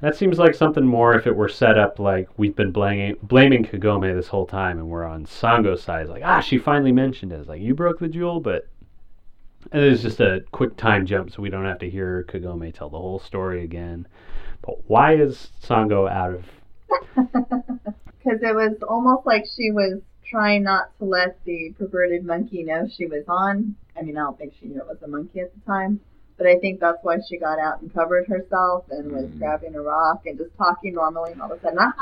that 0.00 0.14
seems 0.14 0.38
like 0.38 0.54
something 0.54 0.86
more 0.86 1.14
if 1.14 1.26
it 1.26 1.34
were 1.34 1.48
set 1.48 1.76
up 1.76 1.98
like 1.98 2.28
we've 2.38 2.54
been 2.54 2.70
blaming, 2.70 3.16
blaming 3.22 3.64
Kagome 3.64 4.14
this 4.14 4.28
whole 4.28 4.46
time 4.46 4.78
and 4.78 4.88
we're 4.88 5.04
on 5.04 5.26
Sango's 5.26 5.82
side. 5.82 6.02
It's 6.02 6.10
like, 6.10 6.22
ah, 6.24 6.40
she 6.40 6.58
finally 6.58 6.92
mentioned 6.92 7.32
it. 7.32 7.40
It's 7.40 7.48
like, 7.48 7.60
you 7.60 7.74
broke 7.74 7.98
the 7.98 8.08
jewel, 8.08 8.40
but 8.40 8.68
it 9.72 9.82
is 9.82 10.00
just 10.00 10.20
a 10.20 10.44
quick 10.52 10.76
time 10.76 11.04
jump 11.04 11.32
so 11.32 11.42
we 11.42 11.50
don't 11.50 11.66
have 11.66 11.80
to 11.80 11.90
hear 11.90 12.24
Kagome 12.28 12.72
tell 12.72 12.88
the 12.88 12.96
whole 12.98 13.18
story 13.18 13.64
again. 13.64 14.06
But 14.62 14.88
why 14.88 15.16
is 15.16 15.48
Sango 15.62 16.08
out 16.08 16.34
of 16.34 16.44
Because 18.22 18.42
it 18.42 18.54
was 18.54 18.76
almost 18.88 19.26
like 19.26 19.44
she 19.56 19.72
was 19.72 20.00
trying 20.24 20.62
not 20.62 20.96
to 20.98 21.04
let 21.04 21.42
the 21.44 21.74
perverted 21.78 22.24
monkey 22.24 22.62
know 22.62 22.86
she 22.86 23.06
was 23.06 23.24
on. 23.26 23.74
I 23.98 24.02
mean, 24.02 24.16
I 24.16 24.20
don't 24.20 24.38
think 24.38 24.54
she 24.60 24.66
knew 24.66 24.78
it 24.80 24.86
was 24.86 25.02
a 25.02 25.08
monkey 25.08 25.40
at 25.40 25.52
the 25.52 25.60
time, 25.66 26.00
But 26.40 26.48
I 26.48 26.58
think 26.58 26.80
that's 26.80 26.96
why 27.02 27.18
she 27.28 27.36
got 27.36 27.58
out 27.58 27.82
and 27.82 27.92
covered 27.92 28.26
herself 28.26 28.86
and 28.90 29.12
was 29.12 29.26
Mm. 29.26 29.38
grabbing 29.38 29.74
a 29.74 29.82
rock 29.82 30.24
and 30.24 30.38
just 30.38 30.56
talking 30.56 30.94
normally, 30.94 31.32
and 31.32 31.42
all 31.42 31.52
of 31.52 31.58
a 31.58 31.60
sudden, 31.60 31.78
ah! 31.78 31.92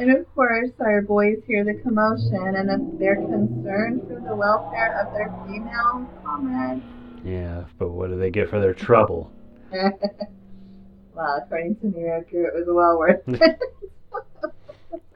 And 0.00 0.10
of 0.10 0.26
course, 0.34 0.70
our 0.80 1.02
boys 1.02 1.38
hear 1.46 1.62
the 1.62 1.74
commotion, 1.74 2.56
and 2.56 2.98
they're 2.98 3.14
concerned 3.14 4.02
for 4.08 4.18
the 4.28 4.34
welfare 4.34 4.98
of 5.00 5.12
their 5.12 5.32
female 5.46 6.04
comrades. 6.24 6.82
Yeah, 7.24 7.66
but 7.78 7.90
what 7.90 8.10
do 8.10 8.18
they 8.18 8.30
get 8.30 8.50
for 8.50 8.58
their 8.58 8.74
trouble? 8.74 9.30
well, 9.70 11.40
according 11.40 11.76
to 11.76 11.86
Miroku, 11.86 12.44
it 12.44 12.54
was 12.54 12.66
well 12.66 12.98
worth 12.98 13.22
it. 13.28 13.60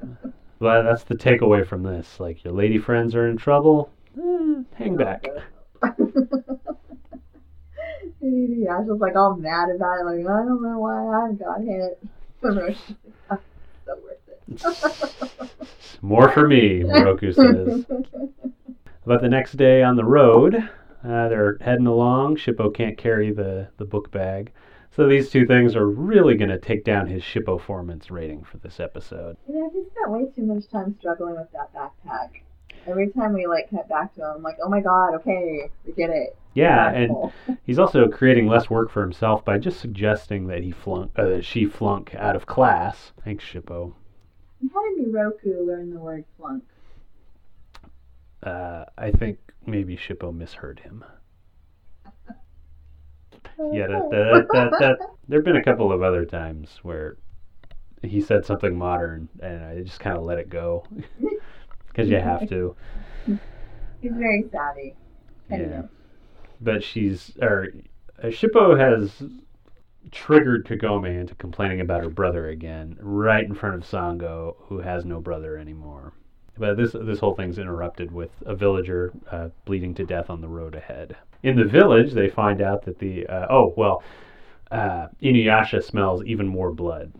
Well, 0.60 0.84
that's 0.84 1.04
the 1.04 1.14
takeaway 1.16 1.66
from 1.66 1.82
this. 1.82 2.20
Like, 2.20 2.44
your 2.44 2.52
lady 2.52 2.78
friends 2.78 3.14
are 3.16 3.26
in 3.26 3.36
trouble, 3.38 3.90
eh, 4.16 4.62
hang 4.76 4.94
back. 4.96 5.26
Yeah, 8.22 8.76
I 8.76 8.80
was 8.80 9.00
like 9.00 9.16
all 9.16 9.36
mad 9.36 9.70
about 9.74 10.00
it. 10.00 10.04
Like, 10.04 10.26
I 10.26 10.44
don't 10.44 10.62
know 10.62 10.78
why 10.78 11.06
I 11.06 11.32
got 11.32 11.62
hit. 11.62 12.02
so 13.86 13.96
worth 14.02 14.28
it. 14.28 15.50
More 16.02 16.30
for 16.30 16.46
me, 16.46 16.80
Miroku 16.80 17.34
says. 17.34 17.84
But 19.06 19.22
the 19.22 19.28
next 19.28 19.56
day 19.56 19.82
on 19.82 19.96
the 19.96 20.04
road, 20.04 20.54
uh, 20.56 21.28
they're 21.28 21.56
heading 21.60 21.86
along. 21.86 22.36
Shippo 22.36 22.74
can't 22.74 22.98
carry 22.98 23.32
the, 23.32 23.68
the 23.78 23.84
book 23.84 24.10
bag. 24.10 24.52
So 24.94 25.06
these 25.06 25.30
two 25.30 25.46
things 25.46 25.76
are 25.76 25.86
really 25.86 26.34
going 26.34 26.50
to 26.50 26.58
take 26.58 26.84
down 26.84 27.06
his 27.06 27.22
Shippoformance 27.22 28.10
rating 28.10 28.44
for 28.44 28.58
this 28.58 28.80
episode. 28.80 29.36
You 29.48 29.60
know, 29.60 29.70
he 29.72 29.84
spent 29.90 30.10
way 30.10 30.26
too 30.34 30.42
much 30.42 30.68
time 30.68 30.96
struggling 30.98 31.36
with 31.36 31.50
that 31.52 31.72
backpack. 31.72 32.42
Every 32.86 33.10
time 33.10 33.34
we 33.34 33.46
like 33.46 33.70
cut 33.70 33.88
back 33.88 34.14
to 34.14 34.22
him, 34.22 34.36
I'm 34.36 34.42
like, 34.42 34.56
oh 34.62 34.68
my 34.68 34.80
god, 34.80 35.14
okay, 35.16 35.70
we 35.86 35.92
get 35.92 36.10
it. 36.10 36.36
Yeah, 36.54 36.90
and 36.90 37.32
he's 37.64 37.78
also 37.78 38.08
creating 38.08 38.46
less 38.46 38.68
work 38.68 38.90
for 38.90 39.02
himself 39.02 39.44
by 39.44 39.58
just 39.58 39.80
suggesting 39.80 40.46
that 40.48 40.62
he 40.62 40.72
flunk, 40.72 41.12
uh, 41.16 41.24
that 41.26 41.44
she 41.44 41.66
flunk 41.66 42.14
out 42.14 42.36
of 42.36 42.46
class. 42.46 43.12
Thanks, 43.24 43.44
Shippo. 43.44 43.94
How 44.72 44.96
did 44.96 45.06
Miroku 45.06 45.66
learn 45.66 45.90
the 45.90 46.00
word 46.00 46.24
flunk? 46.36 46.64
Uh, 48.42 48.84
I 48.96 49.10
think 49.10 49.38
maybe 49.66 49.96
Shippo 49.96 50.34
misheard 50.34 50.80
him. 50.80 51.04
Yeah, 53.72 53.88
that, 53.88 54.08
that, 54.10 54.46
that, 54.52 54.70
that, 54.78 54.98
there 55.28 55.40
have 55.40 55.44
been 55.44 55.56
a 55.56 55.62
couple 55.62 55.92
of 55.92 56.02
other 56.02 56.24
times 56.24 56.78
where 56.82 57.18
he 58.02 58.20
said 58.20 58.46
something 58.46 58.76
modern 58.76 59.28
and 59.42 59.62
I 59.62 59.82
just 59.82 60.00
kind 60.00 60.16
of 60.16 60.22
let 60.22 60.38
it 60.38 60.48
go 60.48 60.84
because 61.90 62.08
you 62.08 62.18
have 62.18 62.48
to. 62.48 62.74
He's 64.00 64.12
very 64.12 64.44
savvy. 64.50 64.94
Yeah. 65.50 65.82
But 66.60 66.82
she's, 66.82 67.32
or 67.40 67.68
uh, 68.22 68.26
Shippo 68.28 68.78
has 68.78 69.22
triggered 70.10 70.66
Kagome 70.66 71.20
into 71.20 71.34
complaining 71.34 71.80
about 71.80 72.02
her 72.02 72.10
brother 72.10 72.48
again, 72.48 72.96
right 73.00 73.44
in 73.44 73.54
front 73.54 73.76
of 73.76 73.82
Sango, 73.82 74.56
who 74.60 74.78
has 74.78 75.04
no 75.04 75.20
brother 75.20 75.58
anymore. 75.58 76.12
But 76.58 76.76
this 76.76 76.92
this 76.92 77.18
whole 77.18 77.34
thing's 77.34 77.58
interrupted 77.58 78.12
with 78.12 78.30
a 78.44 78.54
villager 78.54 79.12
uh, 79.30 79.48
bleeding 79.64 79.94
to 79.94 80.04
death 80.04 80.28
on 80.28 80.40
the 80.40 80.48
road 80.48 80.74
ahead. 80.74 81.16
In 81.42 81.56
the 81.56 81.64
village, 81.64 82.12
they 82.12 82.28
find 82.28 82.60
out 82.60 82.84
that 82.84 82.98
the 82.98 83.26
uh, 83.26 83.46
oh 83.48 83.72
well, 83.76 84.02
uh, 84.70 85.08
Inuyasha 85.22 85.82
smells 85.82 86.22
even 86.24 86.46
more 86.46 86.70
blood, 86.70 87.12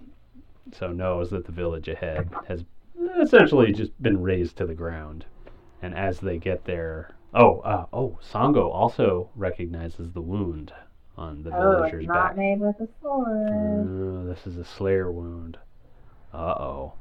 so 0.72 0.88
knows 0.88 1.30
that 1.30 1.46
the 1.46 1.52
village 1.52 1.88
ahead 1.88 2.28
has 2.48 2.64
essentially 3.18 3.72
just 3.72 4.00
been 4.02 4.20
razed 4.22 4.56
to 4.58 4.66
the 4.66 4.74
ground. 4.74 5.24
And 5.82 5.94
as 5.94 6.20
they 6.20 6.38
get 6.38 6.64
there, 6.64 7.14
oh 7.34 7.60
uh, 7.60 7.86
oh, 7.92 8.18
Sango 8.22 8.72
also 8.72 9.30
recognizes 9.34 10.12
the 10.12 10.20
wound 10.20 10.72
on 11.16 11.42
the 11.42 11.50
Oh, 11.56 11.76
villager's 11.76 12.04
it's 12.04 12.08
not 12.08 12.28
back. 12.30 12.36
made 12.36 12.60
with 12.60 12.76
a 12.80 12.88
sword. 13.02 13.86
Oh, 13.88 14.24
this 14.26 14.46
is 14.46 14.56
a 14.58 14.64
Slayer 14.64 15.10
wound. 15.10 15.58
Uh 16.32 16.54
oh. 16.58 16.92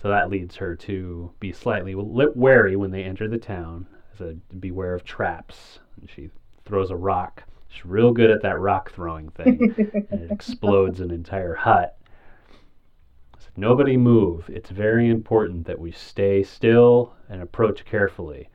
So 0.00 0.08
that 0.08 0.30
leads 0.30 0.56
her 0.56 0.76
to 0.76 1.30
be 1.40 1.52
slightly 1.52 1.94
li- 1.94 2.28
wary 2.34 2.76
when 2.76 2.90
they 2.90 3.02
enter 3.02 3.28
the 3.28 3.38
town. 3.38 3.86
So 4.16 4.34
beware 4.60 4.94
of 4.94 5.04
traps. 5.04 5.80
And 6.00 6.08
she 6.08 6.30
throws 6.64 6.90
a 6.90 6.96
rock. 6.96 7.42
She's 7.68 7.84
real 7.84 8.12
good 8.12 8.30
at 8.30 8.42
that 8.42 8.58
rock 8.60 8.92
throwing 8.92 9.28
thing. 9.30 9.74
and 10.10 10.20
it 10.22 10.30
explodes 10.30 11.00
an 11.00 11.10
entire 11.10 11.54
hut. 11.54 11.97
Nobody 13.58 13.96
move. 13.96 14.48
It's 14.48 14.70
very 14.70 15.08
important 15.08 15.66
that 15.66 15.80
we 15.80 15.90
stay 15.90 16.44
still 16.44 17.14
and 17.28 17.42
approach 17.42 17.84
carefully. 17.84 18.50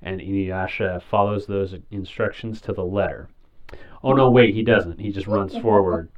And 0.00 0.20
Inuyasha 0.20 1.02
follows 1.02 1.46
those 1.46 1.74
instructions 1.90 2.60
to 2.60 2.72
the 2.72 2.84
letter. 2.84 3.28
Oh 4.04 4.12
no, 4.12 4.30
wait, 4.30 4.54
he 4.54 4.62
doesn't. 4.62 5.00
He 5.00 5.10
just 5.10 5.26
runs 5.26 5.58
forward 5.58 6.08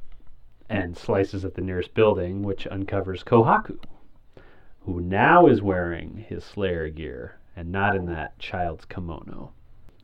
and 0.69 0.95
slices 0.95 1.45
at 1.45 1.55
the 1.55 1.63
nearest 1.63 1.95
building, 1.95 2.43
which 2.43 2.67
uncovers 2.67 3.23
Kohaku, 3.23 3.79
who 4.81 5.01
now 5.01 5.47
is 5.47 5.63
wearing 5.63 6.23
his 6.29 6.43
Slayer 6.43 6.89
gear 6.89 7.39
and 7.55 7.71
not 7.71 7.95
in 7.95 8.05
that 8.05 8.37
child's 8.37 8.85
kimono. 8.85 9.51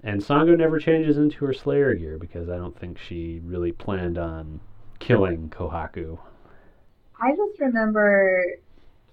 And 0.02 0.22
Sango 0.22 0.58
never 0.58 0.80
changes 0.80 1.20
into 1.20 1.46
her 1.46 1.54
Slayer 1.54 1.94
gear 1.94 2.18
because 2.18 2.50
I 2.50 2.58
don't 2.58 2.80
think 2.80 2.98
she 2.98 3.42
really 3.44 3.74
planned 3.74 4.18
on 4.18 4.60
killing 4.98 5.52
Kohaku. 5.52 6.18
I 7.24 7.32
just 7.32 7.58
remember 7.62 8.44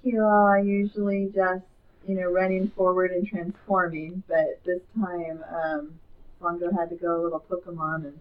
Kila 0.02 0.62
usually 0.64 1.30
just, 1.32 1.62
you 2.08 2.16
know, 2.16 2.28
running 2.28 2.72
forward 2.76 3.12
and 3.12 3.24
transforming, 3.24 4.24
but 4.26 4.60
this 4.66 4.80
time 5.00 5.44
um, 5.54 5.92
Longo 6.40 6.72
had 6.72 6.90
to 6.90 6.96
go 6.96 7.20
a 7.20 7.22
little 7.22 7.44
Pokemon 7.48 8.06
and 8.06 8.20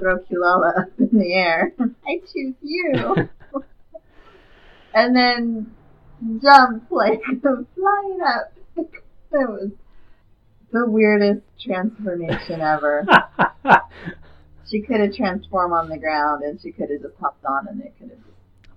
throw 0.00 0.18
Kilala 0.18 0.78
up 0.82 0.88
in 0.98 1.16
the 1.16 1.32
air. 1.32 1.72
I 1.80 2.20
choose 2.32 2.56
you! 2.60 3.28
and 4.94 5.14
then 5.14 5.76
jump 6.42 6.90
like 6.90 7.22
flying 7.40 8.18
up. 8.26 8.52
That 9.30 9.48
was 9.48 9.70
the 10.72 10.90
weirdest 10.90 11.42
transformation 11.64 12.60
ever. 12.60 13.06
She 14.68 14.80
could 14.82 14.98
have 14.98 15.14
transformed 15.14 15.72
on 15.72 15.88
the 15.88 15.98
ground 15.98 16.42
and 16.42 16.60
she 16.60 16.72
could 16.72 16.90
have 16.90 17.02
just 17.02 17.14
hopped 17.20 17.44
on 17.44 17.68
and 17.68 17.80
they 17.80 17.92
could 17.98 18.10
have 18.10 18.29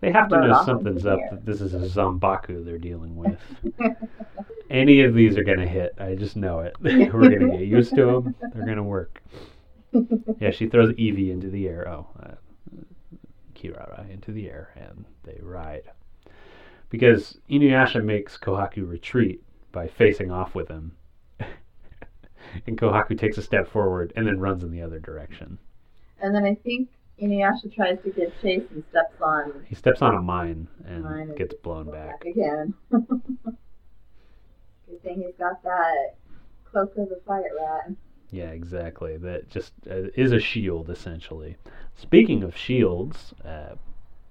they 0.04 0.12
have 0.12 0.28
to 0.28 0.48
know 0.48 0.64
something's 0.66 1.06
up 1.06 1.20
that 1.32 1.46
this 1.46 1.62
is 1.62 1.74
a 1.74 1.80
Zombaku 1.80 2.66
they're 2.66 2.78
dealing 2.78 3.16
with. 3.16 3.40
Any 4.70 5.02
of 5.02 5.14
these 5.14 5.38
are 5.38 5.46
going 5.46 5.60
to 5.60 5.68
hit. 5.68 5.94
I 5.98 6.16
just 6.16 6.36
know 6.36 6.60
it. 6.60 6.76
We're 6.82 7.10
going 7.10 7.52
to 7.52 7.58
get 7.58 7.68
used 7.68 7.96
to 7.96 8.06
them. 8.06 8.36
They're 8.54 8.66
going 8.66 8.78
to 8.78 8.84
work. 8.84 9.24
Yeah, 10.40 10.50
she 10.50 10.68
throws 10.68 10.92
Eevee 10.94 11.30
into 11.30 11.52
the 11.52 11.68
air. 11.68 11.88
Oh, 11.88 12.08
uh, 12.20 12.32
Kirara 13.54 14.10
into 14.10 14.32
the 14.32 14.50
air, 14.50 14.72
and 14.76 15.06
they 15.24 15.38
ride. 15.40 15.84
Because 16.90 17.38
Inuyasha 17.48 18.04
makes 18.04 18.36
Kohaku 18.36 18.90
retreat 18.90 19.44
by 19.72 19.88
facing 19.88 20.32
off 20.32 20.56
with 20.56 20.68
him. 20.68 20.98
and 22.66 22.76
Kohaku 22.76 23.16
takes 23.16 23.38
a 23.38 23.44
step 23.44 23.68
forward 23.68 24.12
and 24.16 24.26
then 24.26 24.40
runs 24.40 24.64
in 24.64 24.72
the 24.72 24.82
other 24.82 25.00
direction. 25.00 25.60
And 26.20 26.34
then 26.34 26.44
I 26.44 26.56
think 26.56 26.90
Inuyasha 27.22 27.74
tries 27.74 28.00
to 28.04 28.10
get 28.12 28.40
chase 28.42 28.64
and 28.72 28.84
steps 28.90 29.16
on 29.22 29.64
He 29.68 29.76
steps 29.76 30.02
on 30.02 30.16
a 30.16 30.22
mine 30.22 30.68
and 30.86 31.04
Mine 31.04 31.36
gets 31.36 31.54
blown 31.54 31.90
back. 31.92 32.24
again. 32.26 32.74
Good 32.92 33.08
thing 35.04 35.22
he's 35.26 35.36
got 35.38 35.62
that 35.64 36.16
cloak 36.66 36.96
of 36.98 37.10
the 37.10 37.20
fire 37.26 37.44
rat. 37.60 37.92
Yeah, 38.32 38.50
exactly. 38.50 39.18
That 39.18 39.50
just 39.50 39.74
uh, 39.90 40.10
is 40.16 40.32
a 40.32 40.40
shield, 40.40 40.90
essentially. 40.90 41.56
Speaking 41.96 42.44
of 42.44 42.58
shields, 42.58 43.34
uh, 43.46 43.76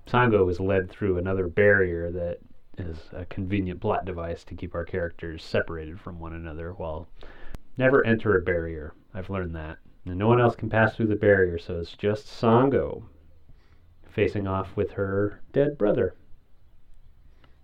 Sango 0.09 0.51
is 0.51 0.59
led 0.59 0.91
through 0.91 1.19
another 1.19 1.47
barrier 1.47 2.11
that 2.11 2.39
is 2.79 2.97
a 3.12 3.25
convenient 3.27 3.81
plot 3.81 4.05
device 4.05 4.43
to 4.45 4.57
keep 4.57 4.75
our 4.75 4.85
characters 4.85 5.45
separated 5.45 6.01
from 6.01 6.19
one 6.19 6.33
another. 6.33 6.73
While 6.73 7.07
never 7.79 8.05
enter 8.05 8.37
a 8.37 8.43
barrier, 8.43 8.93
I've 9.15 9.31
learned 9.31 9.55
that. 9.55 9.79
And 10.04 10.18
no 10.18 10.26
one 10.28 10.40
else 10.40 10.56
can 10.56 10.68
pass 10.68 10.97
through 10.97 11.06
the 11.06 11.16
barrier, 11.16 11.59
so 11.59 11.78
it's 11.78 11.92
just 11.94 12.26
Sango 12.26 13.04
facing 14.11 14.47
off 14.47 14.76
with 14.76 14.90
her 14.92 15.40
dead 15.52 15.78
brother. 15.78 16.14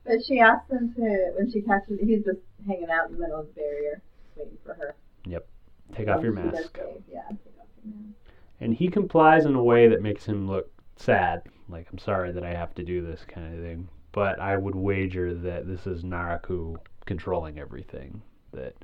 But 0.05 0.25
she 0.25 0.41
asks 0.41 0.71
him 0.71 0.95
to, 0.95 1.33
when 1.37 1.51
she 1.51 1.61
catches, 1.61 1.99
he's 2.01 2.25
just 2.25 2.39
hanging 2.67 2.89
out 2.91 3.09
in 3.09 3.15
the 3.17 3.21
middle 3.21 3.41
of 3.41 3.47
the 3.49 3.53
barrier, 3.53 4.01
waiting 4.37 4.57
for 4.65 4.75
her. 4.75 4.95
Yep. 5.27 5.47
Take 5.95 6.09
off 6.09 6.23
your 6.23 6.37
And 6.39 6.51
she 6.51 6.57
does 6.57 6.61
mask. 6.65 6.77
say, 6.77 6.97
yeah, 7.13 7.21
take 7.29 7.59
off 7.61 7.67
your 7.85 7.95
mask. 7.95 8.15
And 8.61 8.75
he 8.75 8.89
complies 8.89 9.45
in 9.45 9.55
a 9.55 9.63
way 9.63 9.89
that 9.89 10.01
makes 10.01 10.25
him 10.25 10.47
look 10.47 10.71
sad. 10.97 11.43
Like, 11.69 11.89
I'm 11.93 11.99
sorry 11.99 12.33
that 12.33 12.45
I 12.45 12.55
have 12.55 12.75
to 12.77 12.83
do 12.85 13.03
this 13.05 13.25
kind 13.27 13.53
of 13.55 13.61
thing. 13.63 13.89
But 14.13 14.41
I 14.41 14.57
would 14.57 14.75
wager 14.75 15.35
that 15.35 15.67
this 15.67 15.87
is 15.87 16.03
Naraku 16.03 16.77
controlling 17.05 17.59
everything. 17.59 18.23
That 18.53 18.75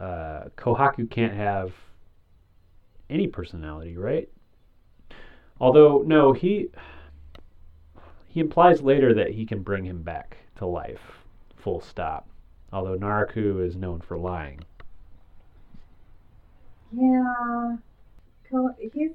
uh, 0.00 0.48
Kohaku 0.56 1.10
can't 1.10 1.34
have 1.34 1.72
any 3.10 3.26
personality, 3.26 3.96
right? 3.96 4.28
Although, 5.60 6.02
no, 6.06 6.32
he 6.32 6.68
he 8.28 8.40
implies 8.40 8.82
later 8.82 9.14
that 9.14 9.30
he 9.30 9.46
can 9.46 9.62
bring 9.62 9.84
him 9.84 10.02
back 10.02 10.36
to 10.56 10.66
life, 10.66 11.00
full 11.56 11.80
stop. 11.80 12.28
Although 12.72 12.98
Naraku 12.98 13.64
is 13.66 13.76
known 13.76 14.00
for 14.00 14.18
lying. 14.18 14.60
Yeah. 16.92 17.76
He's 18.92 19.10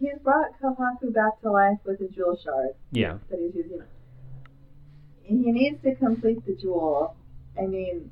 he's 0.00 0.18
brought 0.22 0.58
Kohaku 0.60 1.12
back 1.12 1.40
to 1.42 1.50
life 1.50 1.78
with 1.84 2.00
a 2.00 2.08
jewel 2.08 2.36
shard 2.42 2.70
Yeah. 2.90 3.18
that 3.30 3.38
he's 3.38 3.54
using. 3.54 3.82
And 5.28 5.44
he 5.44 5.52
needs 5.52 5.82
to 5.82 5.94
complete 5.94 6.44
the 6.46 6.54
jewel. 6.54 7.14
I 7.58 7.66
mean, 7.66 8.10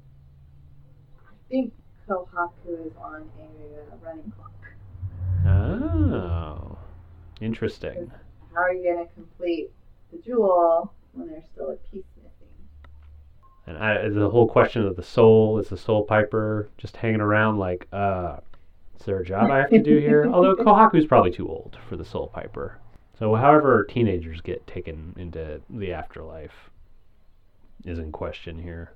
I 1.27 1.33
think 1.49 1.73
Kohaku 2.09 2.87
is 2.87 2.93
on 3.03 3.29
a 3.41 3.97
running 4.05 4.33
clock. 4.37 4.53
Oh. 5.81 6.79
Interesting. 7.41 8.11
How 8.55 8.63
are 8.63 8.73
you 8.73 8.83
going 8.83 9.07
to 9.07 9.15
complete 9.15 9.71
the 10.13 10.19
jewel 10.19 10.93
when 11.13 11.29
there's 11.29 11.45
still 11.53 11.71
a 11.71 11.77
piece 11.77 12.05
missing? 12.17 12.31
And 13.67 13.79
I, 13.79 14.09
the 14.09 14.29
whole 14.29 14.49
question 14.49 14.87
of 14.87 14.97
the 14.97 15.03
soul 15.03 15.59
is 15.59 15.69
the 15.69 15.77
soul 15.77 16.05
piper 16.05 16.69
just 16.77 16.97
hanging 16.97 17.21
around 17.21 17.59
like, 17.59 17.87
uh, 17.93 18.39
is 18.99 19.07
there 19.07 19.21
a 19.21 19.25
job 19.25 19.51
I 19.51 19.59
have 19.59 19.71
to 19.71 19.83
do 19.83 19.99
here? 19.99 20.27
Although 20.33 20.57
Kohaku's 20.57 21.07
probably 21.07 21.31
too 21.31 21.49
old 21.49 21.79
for 21.89 21.97
the 21.97 22.05
soul 22.05 22.27
piper. 22.27 22.79
So, 23.19 23.35
however, 23.35 23.85
teenagers 23.85 24.41
get 24.41 24.67
taken 24.67 25.15
into 25.19 25.61
the 25.71 25.93
afterlife 25.93 26.71
is 27.85 27.99
in 27.99 28.13
question 28.13 28.59
here. 28.59 28.93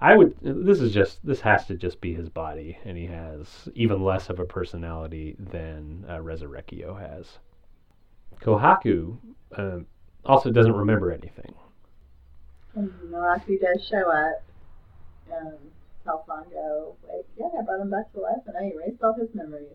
I 0.00 0.16
would. 0.16 0.36
This 0.42 0.80
is 0.80 0.92
just. 0.92 1.24
This 1.24 1.40
has 1.40 1.66
to 1.66 1.76
just 1.76 2.00
be 2.00 2.14
his 2.14 2.28
body, 2.28 2.78
and 2.84 2.96
he 2.96 3.06
has 3.06 3.68
even 3.74 4.02
less 4.02 4.28
of 4.30 4.40
a 4.40 4.44
personality 4.44 5.36
than 5.38 6.04
uh, 6.08 6.18
Resurrectio 6.18 6.98
has. 6.98 7.38
Kohaku 8.40 9.16
um, 9.56 9.86
also 10.24 10.50
doesn't 10.50 10.74
remember 10.74 11.12
anything. 11.12 11.54
And 12.74 12.90
does 13.10 13.86
show 13.88 14.10
up 14.10 14.42
and 15.32 15.54
tell 16.04 16.24
Sango, 16.28 16.94
like, 17.08 17.24
yeah, 17.38 17.46
I 17.58 17.62
brought 17.62 17.80
him 17.80 17.90
back 17.90 18.12
to 18.12 18.20
life 18.20 18.42
and 18.46 18.56
I 18.56 18.72
erased 18.74 19.02
all 19.02 19.14
his 19.14 19.28
memories. 19.34 19.68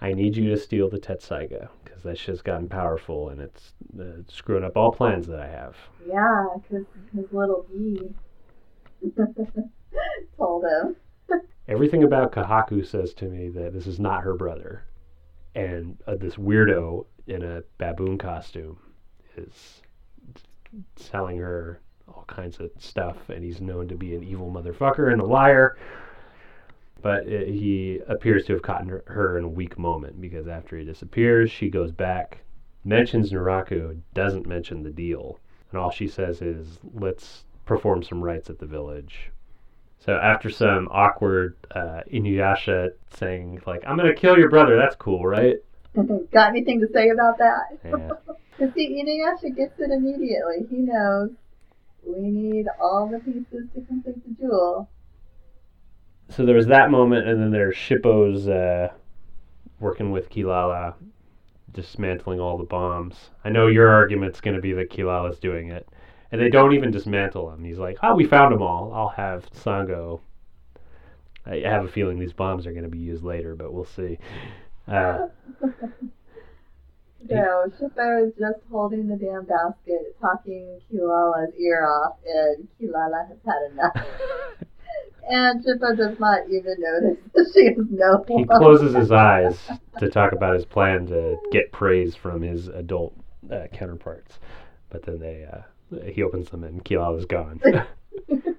I 0.00 0.12
need 0.12 0.36
you 0.36 0.50
to 0.50 0.56
steal 0.58 0.90
the 0.90 0.98
Tetsaiga 0.98 1.68
because 1.82 2.02
that 2.02 2.18
shit's 2.18 2.42
gotten 2.42 2.68
powerful 2.68 3.30
and 3.30 3.40
it's 3.40 3.72
uh, 3.98 4.22
screwing 4.28 4.64
up 4.64 4.76
all 4.76 4.92
plans 4.92 5.26
that 5.28 5.40
I 5.40 5.48
have. 5.48 5.76
Yeah, 6.06 6.46
because 6.62 6.84
his 7.14 7.24
little 7.32 7.66
bee 7.72 8.00
told 10.36 10.64
him. 10.64 10.96
Everything 11.68 12.04
about 12.04 12.32
Kohaku 12.32 12.86
says 12.86 13.12
to 13.14 13.26
me 13.26 13.48
that 13.50 13.72
this 13.72 13.86
is 13.86 13.98
not 13.98 14.22
her 14.22 14.34
brother, 14.34 14.84
and 15.54 15.98
uh, 16.06 16.14
this 16.14 16.36
weirdo 16.36 17.06
in 17.26 17.42
a 17.42 17.62
baboon 17.78 18.18
costume 18.18 18.78
is 19.36 19.82
selling 20.96 21.38
her 21.38 21.80
all 22.08 22.24
kinds 22.28 22.60
of 22.60 22.70
stuff, 22.78 23.28
and 23.28 23.42
he's 23.42 23.60
known 23.60 23.88
to 23.88 23.96
be 23.96 24.14
an 24.14 24.22
evil 24.22 24.50
motherfucker 24.50 25.12
and 25.12 25.20
a 25.20 25.26
liar. 25.26 25.76
But 27.02 27.26
uh 27.26 27.44
he 27.46 28.00
appears 28.06 28.46
to 28.46 28.52
have 28.54 28.62
caught 28.62 28.86
her 28.86 29.38
in 29.38 29.44
a 29.44 29.48
weak 29.48 29.78
moment 29.78 30.20
because 30.20 30.48
after 30.48 30.76
he 30.76 30.84
disappears, 30.84 31.50
she 31.50 31.68
goes 31.68 31.92
back, 31.92 32.38
mentions 32.84 33.32
Naraku, 33.32 34.00
doesn't 34.14 34.46
mention 34.46 34.82
the 34.82 34.90
deal, 34.90 35.38
and 35.70 35.80
all 35.80 35.90
she 35.90 36.08
says 36.08 36.42
is, 36.42 36.78
"Let's 36.94 37.44
perform 37.66 38.02
some 38.02 38.24
rites 38.24 38.48
at 38.48 38.58
the 38.58 38.66
village." 38.66 39.30
So 39.98 40.14
after 40.14 40.50
some 40.50 40.88
awkward 40.90 41.56
uh, 41.72 42.00
Inuyasha 42.10 42.90
saying 43.14 43.60
like, 43.66 43.82
"I'm 43.86 43.96
gonna 43.96 44.14
kill 44.14 44.38
your 44.38 44.48
brother," 44.48 44.76
that's 44.76 44.96
cool, 44.96 45.26
right? 45.26 45.56
Got 46.32 46.50
anything 46.50 46.80
to 46.80 46.88
say 46.92 47.10
about 47.10 47.38
that? 47.38 47.78
Yeah. 47.84 48.68
See, 48.74 49.02
Inuyasha 49.02 49.54
gets 49.54 49.78
it 49.78 49.90
immediately. 49.90 50.66
He 50.70 50.76
knows 50.76 51.30
we 52.06 52.20
need 52.20 52.66
all 52.80 53.08
the 53.08 53.18
pieces 53.18 53.68
to 53.74 53.80
complete 53.82 54.24
the 54.26 54.34
jewel. 54.40 54.88
So 56.28 56.44
there 56.44 56.56
was 56.56 56.66
that 56.66 56.90
moment, 56.90 57.26
and 57.28 57.40
then 57.40 57.50
there's 57.50 57.76
Shippo's 57.76 58.48
uh, 58.48 58.92
working 59.80 60.10
with 60.10 60.30
Kilala, 60.30 60.94
dismantling 61.72 62.40
all 62.40 62.58
the 62.58 62.64
bombs. 62.64 63.30
I 63.44 63.50
know 63.50 63.66
your 63.66 63.88
argument's 63.88 64.40
gonna 64.40 64.60
be 64.60 64.72
that 64.72 64.90
Kilala's 64.90 65.38
doing 65.38 65.70
it, 65.70 65.88
and 66.32 66.40
they 66.40 66.48
don't 66.48 66.74
even 66.74 66.90
dismantle 66.90 67.50
them. 67.50 67.64
He's 67.64 67.78
like, 67.78 67.98
"Oh, 68.02 68.14
we 68.14 68.26
found 68.26 68.54
them 68.54 68.62
all. 68.62 68.92
I'll 68.92 69.08
have 69.08 69.50
Sango." 69.52 70.20
I 71.44 71.58
have 71.58 71.84
a 71.84 71.88
feeling 71.88 72.18
these 72.18 72.32
bombs 72.32 72.66
are 72.66 72.72
gonna 72.72 72.88
be 72.88 72.98
used 72.98 73.22
later, 73.22 73.54
but 73.54 73.72
we'll 73.72 73.84
see. 73.84 74.18
Uh, 74.88 75.28
No, 77.28 77.64
Shippo 77.80 78.28
is 78.28 78.34
just 78.38 78.60
holding 78.70 79.08
the 79.08 79.16
damn 79.16 79.44
basket, 79.46 80.16
talking 80.20 80.80
Kilala's 80.92 81.52
ear 81.58 81.84
off, 81.84 82.16
and 82.24 82.68
Kilala 82.80 83.28
has 83.28 83.38
had 83.44 83.72
enough. 83.72 84.06
And 85.28 85.64
Shippo 85.64 85.96
does 85.96 86.20
not 86.20 86.48
even 86.48 86.76
notice 86.78 87.18
that 87.34 87.50
she 87.52 87.66
has 87.66 87.86
no 87.90 88.24
he 88.28 88.44
closes 88.44 88.94
his 88.94 89.10
eyes 89.10 89.58
to 89.98 90.08
talk 90.08 90.30
about 90.30 90.54
his 90.54 90.64
plan 90.64 91.04
to 91.08 91.36
get 91.50 91.72
praise 91.72 92.14
from 92.14 92.42
his 92.42 92.68
adult 92.68 93.12
uh, 93.50 93.66
counterparts, 93.72 94.38
but 94.88 95.02
then 95.02 95.18
they 95.18 95.44
uh, 95.52 95.62
he 96.04 96.22
opens 96.22 96.50
them 96.50 96.64
and 96.64 96.84
Kilala's 96.84 97.26
gone. 97.26 97.60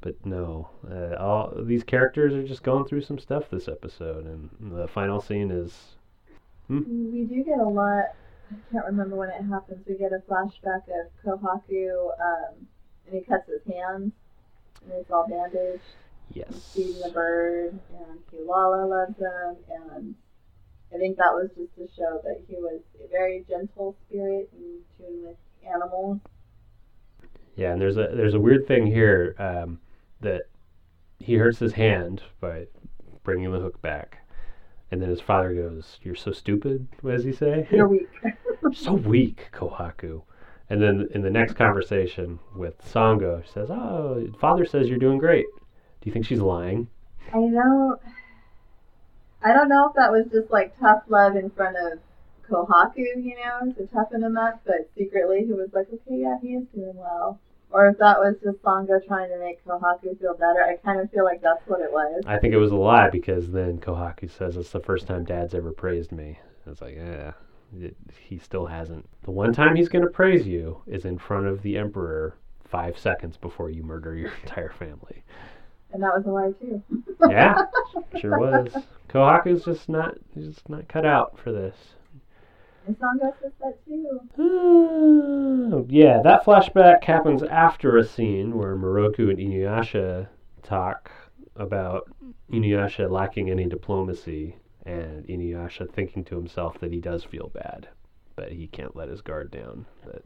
but 0.00 0.14
no, 0.24 0.70
uh, 0.90 1.16
all 1.16 1.52
these 1.56 1.82
characters 1.82 2.34
are 2.34 2.46
just 2.46 2.62
going 2.62 2.84
through 2.84 3.02
some 3.02 3.18
stuff 3.18 3.50
this 3.50 3.68
episode, 3.68 4.26
and 4.26 4.50
the 4.60 4.88
final 4.88 5.20
scene 5.20 5.50
is 5.50 5.96
We 6.68 7.26
do 7.28 7.44
get 7.44 7.58
a 7.58 7.68
lot. 7.68 8.14
I 8.50 8.72
can't 8.72 8.86
remember 8.86 9.16
when 9.16 9.28
it 9.28 9.42
happens. 9.42 9.84
We 9.86 9.96
get 9.96 10.12
a 10.12 10.22
flashback 10.30 10.84
of 10.88 11.10
Kohaku, 11.24 12.10
um, 12.20 12.66
and 13.06 13.14
he 13.14 13.20
cuts 13.20 13.48
his 13.48 13.62
hand, 13.74 14.12
and 14.82 14.92
it's 14.92 15.10
all 15.10 15.26
bandaged. 15.28 15.82
Yes, 16.32 16.72
feeding 16.74 17.00
the 17.00 17.10
bird, 17.10 17.78
and 17.98 18.18
Kilala 18.30 18.88
loves 18.88 19.18
him, 19.18 19.56
and 19.70 20.14
I 20.94 20.98
think 20.98 21.16
that 21.16 21.32
was 21.32 21.50
just 21.56 21.74
to 21.76 21.88
show 21.96 22.20
that 22.22 22.42
he 22.48 22.56
was 22.56 22.80
a 23.02 23.08
very 23.08 23.44
gentle 23.48 23.96
spirit 24.06 24.50
in 24.52 24.80
tune 24.96 25.26
with 25.26 25.36
animals. 25.66 26.20
yeah, 27.56 27.72
and 27.72 27.80
there's 27.80 27.96
a 27.96 28.08
there's 28.14 28.34
a 28.34 28.40
weird 28.40 28.66
thing 28.66 28.86
here 28.86 29.34
um, 29.38 29.80
that 30.20 30.42
he 31.18 31.34
hurts 31.34 31.58
his 31.58 31.72
hand 31.72 32.22
by 32.40 32.66
bringing 33.24 33.50
the 33.52 33.60
hook 33.60 33.80
back. 33.82 34.18
And 34.90 35.02
then 35.02 35.10
his 35.10 35.20
father 35.20 35.52
goes, 35.52 35.98
"You're 36.02 36.14
so 36.14 36.32
stupid." 36.32 36.88
What 37.02 37.12
does 37.12 37.24
he 37.24 37.32
say? 37.32 37.68
You're 37.72 37.88
weak. 37.88 38.08
so 38.72 38.94
weak, 38.94 39.48
Kohaku. 39.52 40.22
And 40.70 40.80
then 40.82 41.08
in 41.14 41.22
the 41.22 41.30
next 41.30 41.54
conversation 41.54 42.38
with 42.54 42.78
Sango, 42.82 43.44
she 43.44 43.50
says, 43.52 43.68
"Oh, 43.70 44.26
father 44.40 44.64
says 44.64 44.88
you're 44.88 44.98
doing 44.98 45.18
great. 45.18 45.46
Do 46.00 46.08
you 46.08 46.12
think 46.12 46.24
she's 46.26 46.40
lying?" 46.40 46.88
I 47.28 47.40
don't. 47.40 48.00
I 49.42 49.52
don't 49.52 49.68
know 49.68 49.88
if 49.88 49.94
that 49.96 50.10
was 50.10 50.26
just 50.32 50.50
like 50.50 50.78
tough 50.80 51.02
love 51.08 51.36
in 51.36 51.50
front 51.50 51.76
of 51.76 51.98
Kohaku, 52.50 52.96
you 52.96 53.36
know, 53.36 53.72
to 53.72 53.86
toughen 53.86 54.22
him 54.22 54.36
up, 54.36 54.60
but 54.64 54.88
secretly 54.96 55.44
he 55.46 55.52
was 55.52 55.70
like, 55.72 55.88
okay, 55.88 56.18
yeah, 56.20 56.36
he 56.40 56.48
is 56.48 56.66
doing 56.74 56.96
well. 56.96 57.40
Or 57.70 57.88
if 57.88 57.98
that 57.98 58.18
was 58.18 58.36
just 58.42 58.62
Sango 58.62 59.04
trying 59.06 59.28
to 59.28 59.38
make 59.38 59.64
Kohaku 59.64 60.18
feel 60.18 60.34
better. 60.34 60.62
I 60.64 60.76
kind 60.76 61.00
of 61.00 61.10
feel 61.10 61.24
like 61.24 61.42
that's 61.42 61.66
what 61.66 61.80
it 61.80 61.92
was. 61.92 62.24
I 62.26 62.38
think 62.38 62.54
it 62.54 62.58
was 62.58 62.72
a 62.72 62.76
lie 62.76 63.10
because 63.10 63.50
then 63.50 63.78
Kohaku 63.78 64.30
says 64.30 64.56
it's 64.56 64.70
the 64.70 64.80
first 64.80 65.06
time 65.06 65.24
Dad's 65.24 65.54
ever 65.54 65.72
praised 65.72 66.10
me. 66.10 66.38
It's 66.66 66.80
like, 66.80 66.96
yeah, 66.96 67.32
it, 67.78 67.94
he 68.18 68.38
still 68.38 68.66
hasn't. 68.66 69.06
The 69.22 69.30
one 69.32 69.52
time 69.52 69.76
he's 69.76 69.90
going 69.90 70.04
to 70.04 70.10
praise 70.10 70.46
you 70.46 70.82
is 70.86 71.04
in 71.04 71.18
front 71.18 71.46
of 71.46 71.62
the 71.62 71.76
Emperor 71.76 72.36
five 72.64 72.98
seconds 72.98 73.36
before 73.36 73.70
you 73.70 73.82
murder 73.82 74.14
your 74.14 74.32
entire 74.42 74.70
family. 74.70 75.24
And 75.92 76.02
that 76.02 76.14
was 76.14 76.26
a 76.26 76.30
lie 76.30 76.52
too. 76.60 76.82
Yeah, 77.28 77.64
sure 78.20 78.38
was. 78.38 78.74
Kohaku's 79.08 79.64
just 79.64 79.88
not, 79.88 80.16
he's 80.34 80.48
just 80.54 80.68
not 80.68 80.88
cut 80.88 81.06
out 81.06 81.38
for 81.38 81.50
this. 81.52 81.74
And 82.88 82.98
Sango 82.98 83.32
says 83.42 83.52
that 83.60 83.84
too. 83.84 85.86
Yeah, 85.90 86.22
that 86.24 86.42
flashback 86.42 87.04
happens 87.04 87.42
after 87.42 87.98
a 87.98 88.04
scene 88.04 88.56
where 88.56 88.74
Miroku 88.76 89.28
and 89.28 89.38
Inuyasha 89.38 90.26
talk 90.62 91.10
about 91.54 92.10
Inuyasha 92.50 93.10
lacking 93.10 93.50
any 93.50 93.66
diplomacy 93.66 94.56
and 94.86 95.26
Inuyasha 95.26 95.92
thinking 95.92 96.24
to 96.24 96.36
himself 96.36 96.78
that 96.80 96.90
he 96.90 96.98
does 96.98 97.24
feel 97.24 97.50
bad, 97.52 97.88
but 98.36 98.52
he 98.52 98.68
can't 98.68 98.96
let 98.96 99.10
his 99.10 99.20
guard 99.20 99.50
down. 99.50 99.84
That 100.06 100.24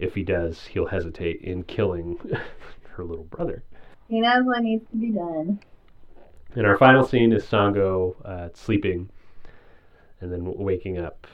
if 0.00 0.16
he 0.16 0.24
does, 0.24 0.66
he'll 0.66 0.86
hesitate 0.86 1.42
in 1.42 1.62
killing 1.62 2.18
her 2.96 3.04
little 3.04 3.26
brother. 3.26 3.62
He 4.08 4.20
knows 4.20 4.44
what 4.44 4.64
needs 4.64 4.84
to 4.90 4.96
be 4.96 5.10
done. 5.10 5.60
And 6.56 6.66
our 6.66 6.76
final 6.76 7.06
scene 7.06 7.32
is 7.32 7.44
Sango 7.44 8.16
uh, 8.24 8.48
sleeping 8.52 9.10
and 10.20 10.32
then 10.32 10.42
waking 10.44 10.98
up 10.98 11.28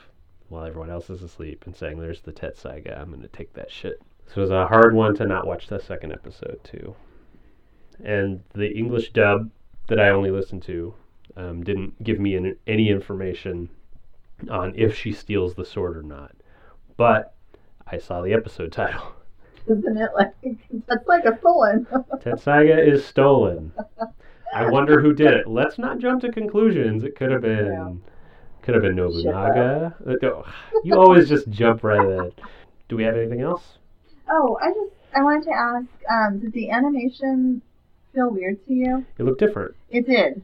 while 0.49 0.65
everyone 0.65 0.89
else 0.89 1.09
is 1.09 1.21
asleep 1.21 1.63
and 1.65 1.75
saying, 1.75 1.99
There's 1.99 2.21
the 2.21 2.33
Tetsaiga. 2.33 2.99
I'm 2.99 3.09
going 3.09 3.21
to 3.21 3.27
take 3.27 3.53
that 3.53 3.71
shit. 3.71 4.01
This 4.25 4.35
was 4.35 4.51
a 4.51 4.67
hard 4.67 4.93
one 4.93 5.15
to 5.15 5.25
not 5.25 5.47
watch 5.47 5.67
the 5.67 5.79
second 5.79 6.11
episode, 6.11 6.59
too. 6.63 6.95
And 8.03 8.43
the 8.53 8.71
English 8.71 9.11
dub 9.11 9.49
that 9.87 9.99
I 9.99 10.09
only 10.09 10.31
listened 10.31 10.61
to 10.63 10.93
um, 11.35 11.63
didn't 11.63 12.01
give 12.03 12.19
me 12.19 12.35
an, 12.35 12.55
any 12.67 12.89
information 12.89 13.69
on 14.49 14.73
if 14.75 14.95
she 14.95 15.11
steals 15.11 15.55
the 15.55 15.65
sword 15.65 15.97
or 15.97 16.03
not. 16.03 16.35
But 16.97 17.33
I 17.87 17.97
saw 17.97 18.21
the 18.21 18.33
episode 18.33 18.71
title. 18.71 19.13
Isn't 19.67 19.97
it 19.97 20.09
like 20.15 20.33
that's 20.87 21.07
like 21.07 21.25
a 21.25 21.37
stolen? 21.39 21.85
Tetsaiga 22.21 22.87
is 22.87 23.05
stolen. 23.05 23.71
I 24.53 24.69
wonder 24.69 24.99
who 24.99 25.13
did 25.13 25.33
it. 25.33 25.47
Let's 25.47 25.77
not 25.77 25.99
jump 25.99 26.21
to 26.21 26.31
conclusions. 26.31 27.03
It 27.03 27.15
could 27.15 27.31
have 27.31 27.41
been 27.41 27.67
Yeah. 27.67 27.93
Could 28.61 28.75
have 28.75 28.83
been 28.83 28.95
Nobunaga. 28.95 29.95
Uh, 30.05 30.43
You 30.83 30.99
always 30.99 31.29
just 31.29 31.49
jump 31.49 31.83
right 31.83 32.01
in. 32.01 32.31
Do 32.87 32.95
we 32.95 33.03
have 33.03 33.15
anything 33.15 33.41
else? 33.41 33.77
Oh, 34.29 34.57
I 34.61 34.69
just 34.69 34.93
I 35.15 35.23
wanted 35.23 35.45
to 35.45 35.51
ask, 35.51 35.87
um, 36.11 36.39
did 36.39 36.53
the 36.53 36.69
animation 36.69 37.61
feel 38.13 38.29
weird 38.29 38.63
to 38.67 38.73
you? 38.73 39.05
It 39.17 39.23
looked 39.23 39.39
different. 39.39 39.75
It 39.89 40.05
did. 40.05 40.43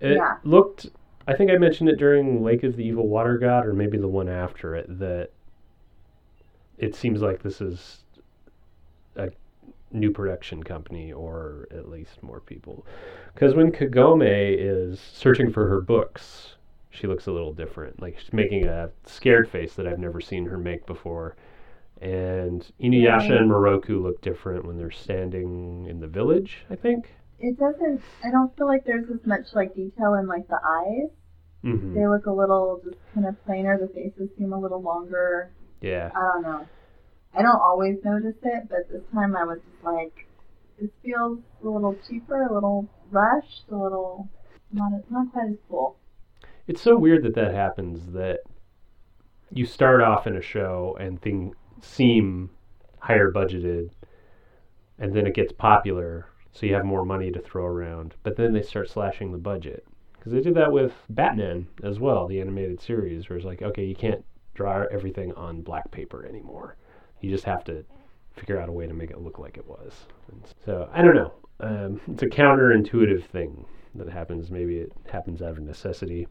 It 0.00 0.16
Yeah. 0.16 0.38
looked. 0.44 0.86
I 1.28 1.34
think 1.34 1.50
I 1.50 1.56
mentioned 1.58 1.88
it 1.90 1.96
during 1.96 2.42
Lake 2.42 2.62
of 2.62 2.76
the 2.76 2.84
Evil 2.84 3.08
Water 3.08 3.36
God, 3.36 3.66
or 3.66 3.74
maybe 3.74 3.98
the 3.98 4.08
one 4.08 4.28
after 4.28 4.74
it. 4.74 4.86
That 4.98 5.30
it 6.78 6.94
seems 6.94 7.20
like 7.20 7.42
this 7.42 7.60
is 7.60 8.04
a 9.16 9.30
new 9.92 10.10
production 10.10 10.62
company, 10.62 11.12
or 11.12 11.66
at 11.70 11.88
least 11.90 12.22
more 12.22 12.40
people. 12.40 12.86
Because 13.34 13.54
when 13.54 13.70
Kagome 13.72 14.22
is 14.26 14.98
searching 15.00 15.50
for 15.52 15.68
her 15.68 15.80
books, 15.80 16.55
she 16.96 17.06
looks 17.06 17.26
a 17.26 17.32
little 17.32 17.52
different. 17.52 18.00
Like 18.00 18.18
she's 18.18 18.32
making 18.32 18.64
a 18.66 18.90
scared 19.04 19.48
face 19.50 19.74
that 19.74 19.86
I've 19.86 19.98
never 19.98 20.20
seen 20.20 20.46
her 20.46 20.58
make 20.58 20.86
before. 20.86 21.36
And 22.00 22.66
Inuyasha 22.80 23.30
Right. 23.30 23.40
and 23.40 23.50
Miroku 23.50 24.02
look 24.02 24.20
different 24.20 24.64
when 24.66 24.76
they're 24.76 24.90
standing 24.90 25.86
in 25.86 26.00
the 26.00 26.06
village. 26.06 26.64
I 26.70 26.76
think. 26.76 27.14
It 27.38 27.58
doesn't. 27.58 28.00
I 28.24 28.30
don't 28.30 28.54
feel 28.56 28.66
like 28.66 28.84
there's 28.84 29.08
as 29.10 29.24
much 29.26 29.46
like 29.54 29.74
detail 29.74 30.14
in 30.14 30.26
like 30.26 30.48
the 30.48 30.58
eyes. 30.64 31.10
hmm 31.62 31.94
They 31.94 32.06
look 32.06 32.26
a 32.26 32.32
little 32.32 32.80
just 32.84 32.96
kind 33.14 33.26
of 33.26 33.42
plainer. 33.44 33.78
The 33.78 33.88
faces 33.88 34.30
seem 34.38 34.52
a 34.52 34.58
little 34.60 34.80
longer. 34.82 35.50
Yeah. 35.80 36.10
I 36.14 36.20
don't 36.20 36.42
know. 36.42 36.66
I 37.34 37.42
don't 37.42 37.60
always 37.60 37.96
notice 38.04 38.36
it, 38.42 38.68
but 38.70 38.88
this 38.90 39.02
time 39.12 39.36
I 39.36 39.44
was 39.44 39.58
just 39.58 39.84
like, 39.84 40.26
this 40.80 40.90
feels 41.04 41.38
a 41.62 41.68
little 41.68 41.96
cheaper, 42.08 42.42
a 42.42 42.52
little 42.54 42.88
rushed, 43.10 43.64
a 43.70 43.76
little 43.76 44.28
not 44.72 44.92
not 45.10 45.32
quite 45.32 45.50
as 45.50 45.56
cool. 45.68 45.96
It's 46.68 46.82
so 46.82 46.98
weird 46.98 47.22
that 47.22 47.36
that 47.36 47.54
happens 47.54 48.12
that 48.12 48.40
you 49.52 49.64
start 49.64 50.00
off 50.00 50.26
in 50.26 50.36
a 50.36 50.42
show 50.42 50.96
and 50.98 51.20
things 51.22 51.54
seem 51.80 52.50
higher 52.98 53.30
budgeted 53.30 53.90
and 54.98 55.14
then 55.14 55.26
it 55.26 55.34
gets 55.34 55.52
popular 55.52 56.26
so 56.50 56.66
you 56.66 56.74
have 56.74 56.84
more 56.84 57.04
money 57.04 57.30
to 57.30 57.40
throw 57.40 57.64
around 57.64 58.14
but 58.24 58.36
then 58.36 58.52
they 58.52 58.62
start 58.62 58.90
slashing 58.90 59.30
the 59.30 59.38
budget. 59.38 59.86
Because 60.14 60.32
they 60.32 60.40
did 60.40 60.56
that 60.56 60.72
with 60.72 60.92
Batman 61.08 61.68
as 61.84 62.00
well 62.00 62.26
the 62.26 62.40
animated 62.40 62.80
series 62.80 63.28
where 63.28 63.36
it's 63.36 63.46
like 63.46 63.62
okay 63.62 63.84
you 63.84 63.94
can't 63.94 64.24
draw 64.54 64.86
everything 64.90 65.32
on 65.34 65.62
black 65.62 65.88
paper 65.92 66.26
anymore. 66.26 66.76
You 67.20 67.30
just 67.30 67.44
have 67.44 67.62
to 67.64 67.84
figure 68.32 68.60
out 68.60 68.68
a 68.68 68.72
way 68.72 68.88
to 68.88 68.94
make 68.94 69.10
it 69.10 69.20
look 69.20 69.38
like 69.38 69.56
it 69.56 69.66
was. 69.66 69.92
And 70.32 70.42
so 70.64 70.90
I 70.92 71.02
don't 71.02 71.14
know. 71.14 71.32
Um, 71.60 72.00
it's 72.10 72.22
a 72.22 72.26
counterintuitive 72.26 73.24
thing 73.26 73.64
that 73.94 74.08
happens. 74.08 74.50
Maybe 74.50 74.78
it 74.78 74.92
happens 75.10 75.42
out 75.42 75.52
of 75.52 75.60
necessity 75.60 76.26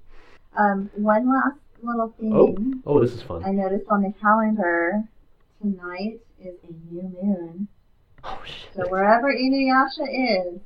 Um, 0.57 0.89
one 0.95 1.29
last 1.29 1.57
little 1.81 2.13
thing 2.19 2.33
Oh, 2.33 2.55
oh, 2.85 3.01
this 3.01 3.13
is 3.13 3.21
fun. 3.21 3.43
I 3.43 3.51
noticed 3.51 3.85
on 3.89 4.01
the 4.01 4.13
calendar 4.21 5.03
tonight 5.61 6.19
is 6.39 6.55
a 6.63 6.93
new 6.93 7.03
moon. 7.21 7.67
Oh 8.23 8.41
shit! 8.45 8.69
So 8.75 8.89
wherever 8.89 9.31
Inuyasha 9.33 10.53
is, 10.53 10.59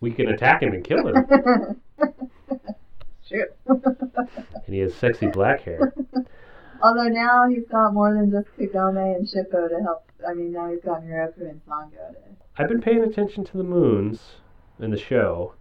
We 0.00 0.10
can 0.10 0.28
attack 0.28 0.62
him 0.62 0.74
and 0.74 0.84
kill 0.84 1.08
him, 1.08 1.26
True. 3.28 3.44
and 3.66 4.74
he 4.74 4.78
has 4.78 4.94
sexy 4.94 5.26
black 5.26 5.62
hair. 5.62 5.92
Although 6.82 7.08
now 7.08 7.48
he's 7.48 7.66
got 7.70 7.92
more 7.92 8.14
than 8.14 8.30
just 8.30 8.46
Kagome 8.56 9.16
and 9.16 9.26
Shippo 9.26 9.68
to 9.68 9.82
help. 9.82 10.04
I 10.26 10.32
mean, 10.34 10.52
now 10.52 10.70
he's 10.70 10.80
got 10.80 11.02
Miroku 11.02 11.40
and 11.40 11.60
Sango 11.66 11.90
to. 11.90 12.16
I've 12.56 12.68
been 12.68 12.80
paying 12.80 13.02
attention 13.02 13.44
to 13.44 13.56
the 13.56 13.64
moons 13.64 14.20
in 14.78 14.90
the 14.90 14.98
show. 14.98 15.54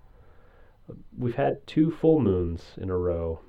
We've 1.17 1.35
had 1.35 1.65
two 1.67 1.91
full 1.91 2.19
moons 2.19 2.61
in 2.77 2.89
a 2.89 2.97
row. 2.97 3.39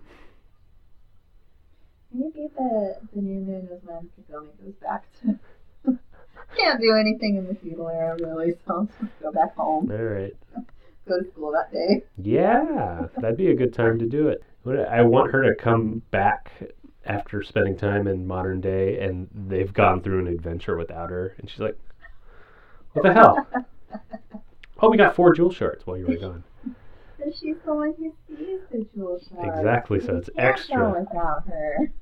Maybe 2.12 2.48
the 2.56 2.96
the 3.14 3.20
new 3.20 3.40
moon 3.40 3.68
is 3.70 3.82
when 3.84 4.08
Kagome 4.18 4.48
goes 4.64 4.74
back 4.80 5.04
to. 5.20 5.38
Can't 6.56 6.80
do 6.80 6.96
anything 6.98 7.36
in 7.36 7.46
the 7.46 7.54
feudal 7.54 7.88
era 7.88 8.16
really, 8.20 8.54
so 8.66 8.88
go 9.22 9.30
back 9.30 9.54
home, 9.54 9.90
All 9.90 9.98
right. 9.98 10.34
go 11.06 11.20
to 11.20 11.30
school 11.30 11.52
that 11.52 11.70
day. 11.72 12.04
Yeah, 12.16 13.06
that'd 13.18 13.36
be 13.36 13.50
a 13.50 13.54
good 13.54 13.74
time 13.74 13.98
to 13.98 14.06
do 14.06 14.28
it. 14.28 14.42
I 14.66 15.02
want 15.02 15.32
her 15.32 15.42
to 15.42 15.54
come 15.54 16.02
back 16.10 16.50
after 17.04 17.42
spending 17.42 17.76
time 17.76 18.06
in 18.06 18.26
modern 18.26 18.60
day, 18.60 18.98
and 19.00 19.28
they've 19.32 19.72
gone 19.72 20.02
through 20.02 20.20
an 20.20 20.26
adventure 20.26 20.76
without 20.76 21.10
her, 21.10 21.34
and 21.38 21.48
she's 21.48 21.60
like, 21.60 21.78
"What 22.92 23.02
the 23.04 23.12
hell? 23.12 23.46
Oh, 24.80 24.88
we 24.90 24.96
got 24.96 25.16
four 25.16 25.34
jewel 25.34 25.50
shards 25.50 25.84
while 25.86 25.96
you 25.96 26.06
were 26.06 26.16
gone." 26.16 26.44
She's 27.38 27.56
the 27.64 27.74
one 27.74 27.94
who 27.98 28.12
sees 28.28 28.60
the 28.70 28.86
jewel 28.94 29.20
shards. 29.28 29.58
Exactly, 29.58 30.00
so 30.00 30.16
it's 30.16 30.30
extra. 30.38 30.90
without 30.90 31.46
her. 31.46 31.92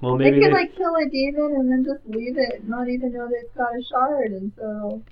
Well, 0.00 0.16
They 0.16 0.30
could 0.30 0.42
they, 0.44 0.52
like 0.52 0.76
kill 0.76 0.94
a 0.94 1.08
demon 1.08 1.56
and 1.56 1.70
then 1.70 1.84
just 1.84 2.06
leave 2.06 2.36
it, 2.38 2.68
not 2.68 2.88
even 2.88 3.12
know 3.12 3.26
that 3.26 3.34
it's 3.44 3.54
got 3.56 3.76
a 3.76 3.82
shard, 3.82 4.30
and 4.30 4.52
so 4.56 5.02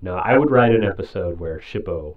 No, 0.00 0.14
I 0.14 0.38
would 0.38 0.50
write 0.50 0.74
an 0.74 0.84
episode 0.84 1.38
where 1.38 1.58
Shippo 1.58 2.16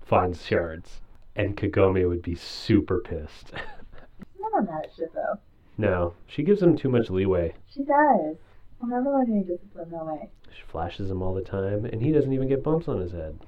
finds 0.00 0.44
shards, 0.46 1.00
and 1.36 1.56
Kagome 1.56 2.08
would 2.08 2.22
be 2.22 2.34
super 2.34 3.00
pissed. 3.00 3.52
she's 3.52 4.40
never 4.40 4.62
mad 4.62 4.84
at 4.84 4.96
Shippo. 4.96 5.38
no, 5.76 6.14
she 6.26 6.42
gives 6.42 6.62
him 6.62 6.76
too 6.76 6.88
much 6.88 7.10
leeway. 7.10 7.54
She 7.66 7.80
does. 7.84 8.36
I'll 8.80 8.88
never 8.88 9.10
let 9.10 9.28
any 9.28 9.42
discipline 9.42 9.90
way. 9.90 10.30
She 10.50 10.62
flashes 10.62 11.10
him 11.10 11.20
all 11.20 11.34
the 11.34 11.42
time, 11.42 11.84
and 11.84 12.00
he 12.00 12.12
doesn't 12.12 12.32
even 12.32 12.48
get 12.48 12.62
bumps 12.62 12.88
on 12.88 13.00
his 13.00 13.12
head. 13.12 13.38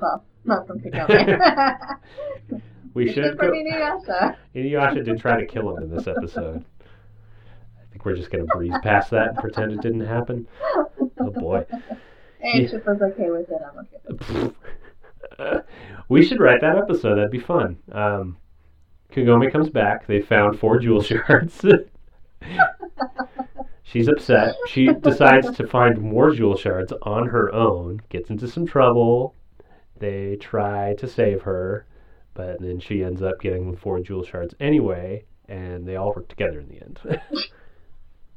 Well, 0.00 0.24
not 0.44 0.66
from 0.66 0.80
Kagome. 0.80 1.98
We 2.92 3.04
Except 3.08 3.24
should 3.24 3.38
from 3.38 3.46
go. 3.50 3.52
Inuyasha. 3.54 4.36
Inuyasha 4.52 5.04
did 5.04 5.20
try 5.20 5.38
to 5.38 5.46
kill 5.46 5.76
him 5.76 5.84
in 5.84 5.94
this 5.96 6.08
episode. 6.08 6.64
I 6.80 7.84
think 7.92 8.04
we're 8.04 8.16
just 8.16 8.32
gonna 8.32 8.46
breeze 8.46 8.74
past 8.82 9.10
that 9.12 9.28
and 9.28 9.36
pretend 9.38 9.70
it 9.70 9.80
didn't 9.80 10.00
happen. 10.06 10.48
Oh 11.20 11.30
boy. 11.30 11.64
And 12.40 12.62
Yeah. 12.64 12.68
Shippo's 12.68 13.00
okay 13.00 13.30
with 13.30 13.48
it. 13.48 13.60
I'm 13.64 13.86
okay. 14.18 14.52
with 15.38 15.64
we 16.08 16.24
should 16.26 16.40
write 16.40 16.62
that 16.62 16.76
episode. 16.78 17.14
That'd 17.14 17.30
be 17.30 17.38
fun. 17.38 17.76
Um, 17.92 18.38
Kagome 19.12 19.52
comes 19.52 19.70
back. 19.70 20.08
They 20.08 20.20
found 20.20 20.58
four 20.58 20.80
jewel 20.80 21.00
shards. 21.02 21.64
She's 23.84 24.08
upset. 24.08 24.56
She 24.66 24.88
decides 24.94 25.50
to 25.56 25.66
find 25.66 26.00
more 26.00 26.32
jewel 26.32 26.56
shards 26.56 26.92
on 27.02 27.28
her 27.28 27.54
own. 27.54 28.00
Gets 28.08 28.30
into 28.30 28.48
some 28.48 28.66
trouble. 28.66 29.36
They 30.00 30.36
try 30.36 30.94
to 30.94 31.06
save 31.06 31.42
her, 31.42 31.86
but 32.34 32.60
then 32.60 32.80
she 32.80 33.04
ends 33.04 33.22
up 33.22 33.40
getting 33.40 33.70
the 33.70 33.76
four 33.76 34.00
jewel 34.00 34.24
shards 34.24 34.54
anyway, 34.58 35.24
and 35.48 35.86
they 35.86 35.96
all 35.96 36.12
work 36.16 36.28
together 36.28 36.58
in 36.58 36.68
the 36.68 36.80
end. 36.80 37.00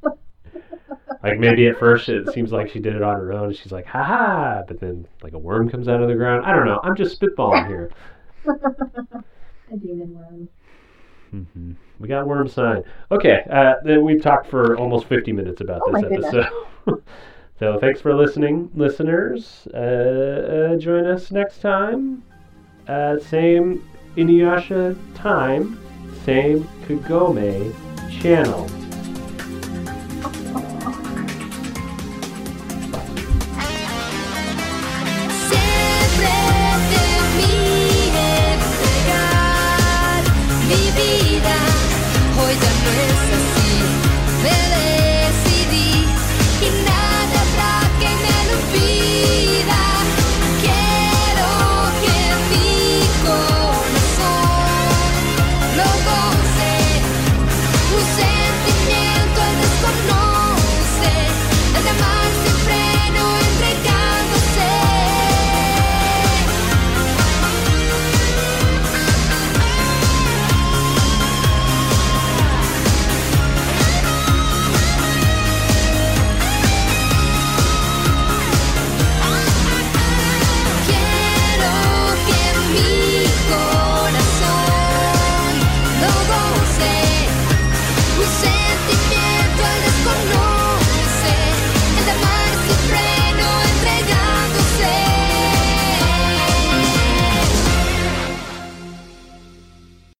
like 1.22 1.38
maybe 1.38 1.66
at 1.66 1.78
first 1.78 2.08
it 2.10 2.28
seems 2.32 2.52
like 2.52 2.68
she 2.68 2.80
did 2.80 2.94
it 2.94 3.02
on 3.02 3.16
her 3.16 3.32
own. 3.32 3.52
She's 3.54 3.72
like, 3.72 3.86
"Ha 3.86 4.02
ha!" 4.02 4.62
But 4.68 4.78
then 4.78 5.06
like 5.22 5.32
a 5.32 5.38
worm 5.38 5.70
comes 5.70 5.88
out 5.88 6.02
of 6.02 6.08
the 6.08 6.14
ground. 6.14 6.44
I 6.44 6.52
don't 6.54 6.66
know. 6.66 6.80
I'm 6.82 6.94
just 6.94 7.18
spitballing 7.20 7.66
here. 7.68 7.90
A 9.72 9.76
demon 9.76 10.14
worm. 10.14 10.48
hmm 11.30 11.72
We 11.98 12.08
got 12.08 12.26
worm 12.26 12.46
sign. 12.46 12.82
Okay, 13.10 13.42
uh, 13.50 13.74
then 13.84 14.04
we've 14.04 14.22
talked 14.22 14.48
for 14.48 14.76
almost 14.76 15.06
50 15.06 15.32
minutes 15.32 15.62
about 15.62 15.80
Oh 15.86 15.92
this 15.92 16.04
episode. 16.04 16.46
so 17.58 17.78
thanks 17.78 18.00
for 18.00 18.14
listening, 18.14 18.70
listeners. 18.74 19.66
Uh, 19.72 19.76
uh, 19.76 20.76
join 20.76 21.06
us 21.06 21.30
next 21.30 21.60
time. 21.60 22.22
Uh, 22.88 23.18
same 23.18 23.86
Inuyasha 24.16 24.96
time, 25.14 25.78
same 26.24 26.64
Kagome 26.86 27.72
channel. 28.20 28.68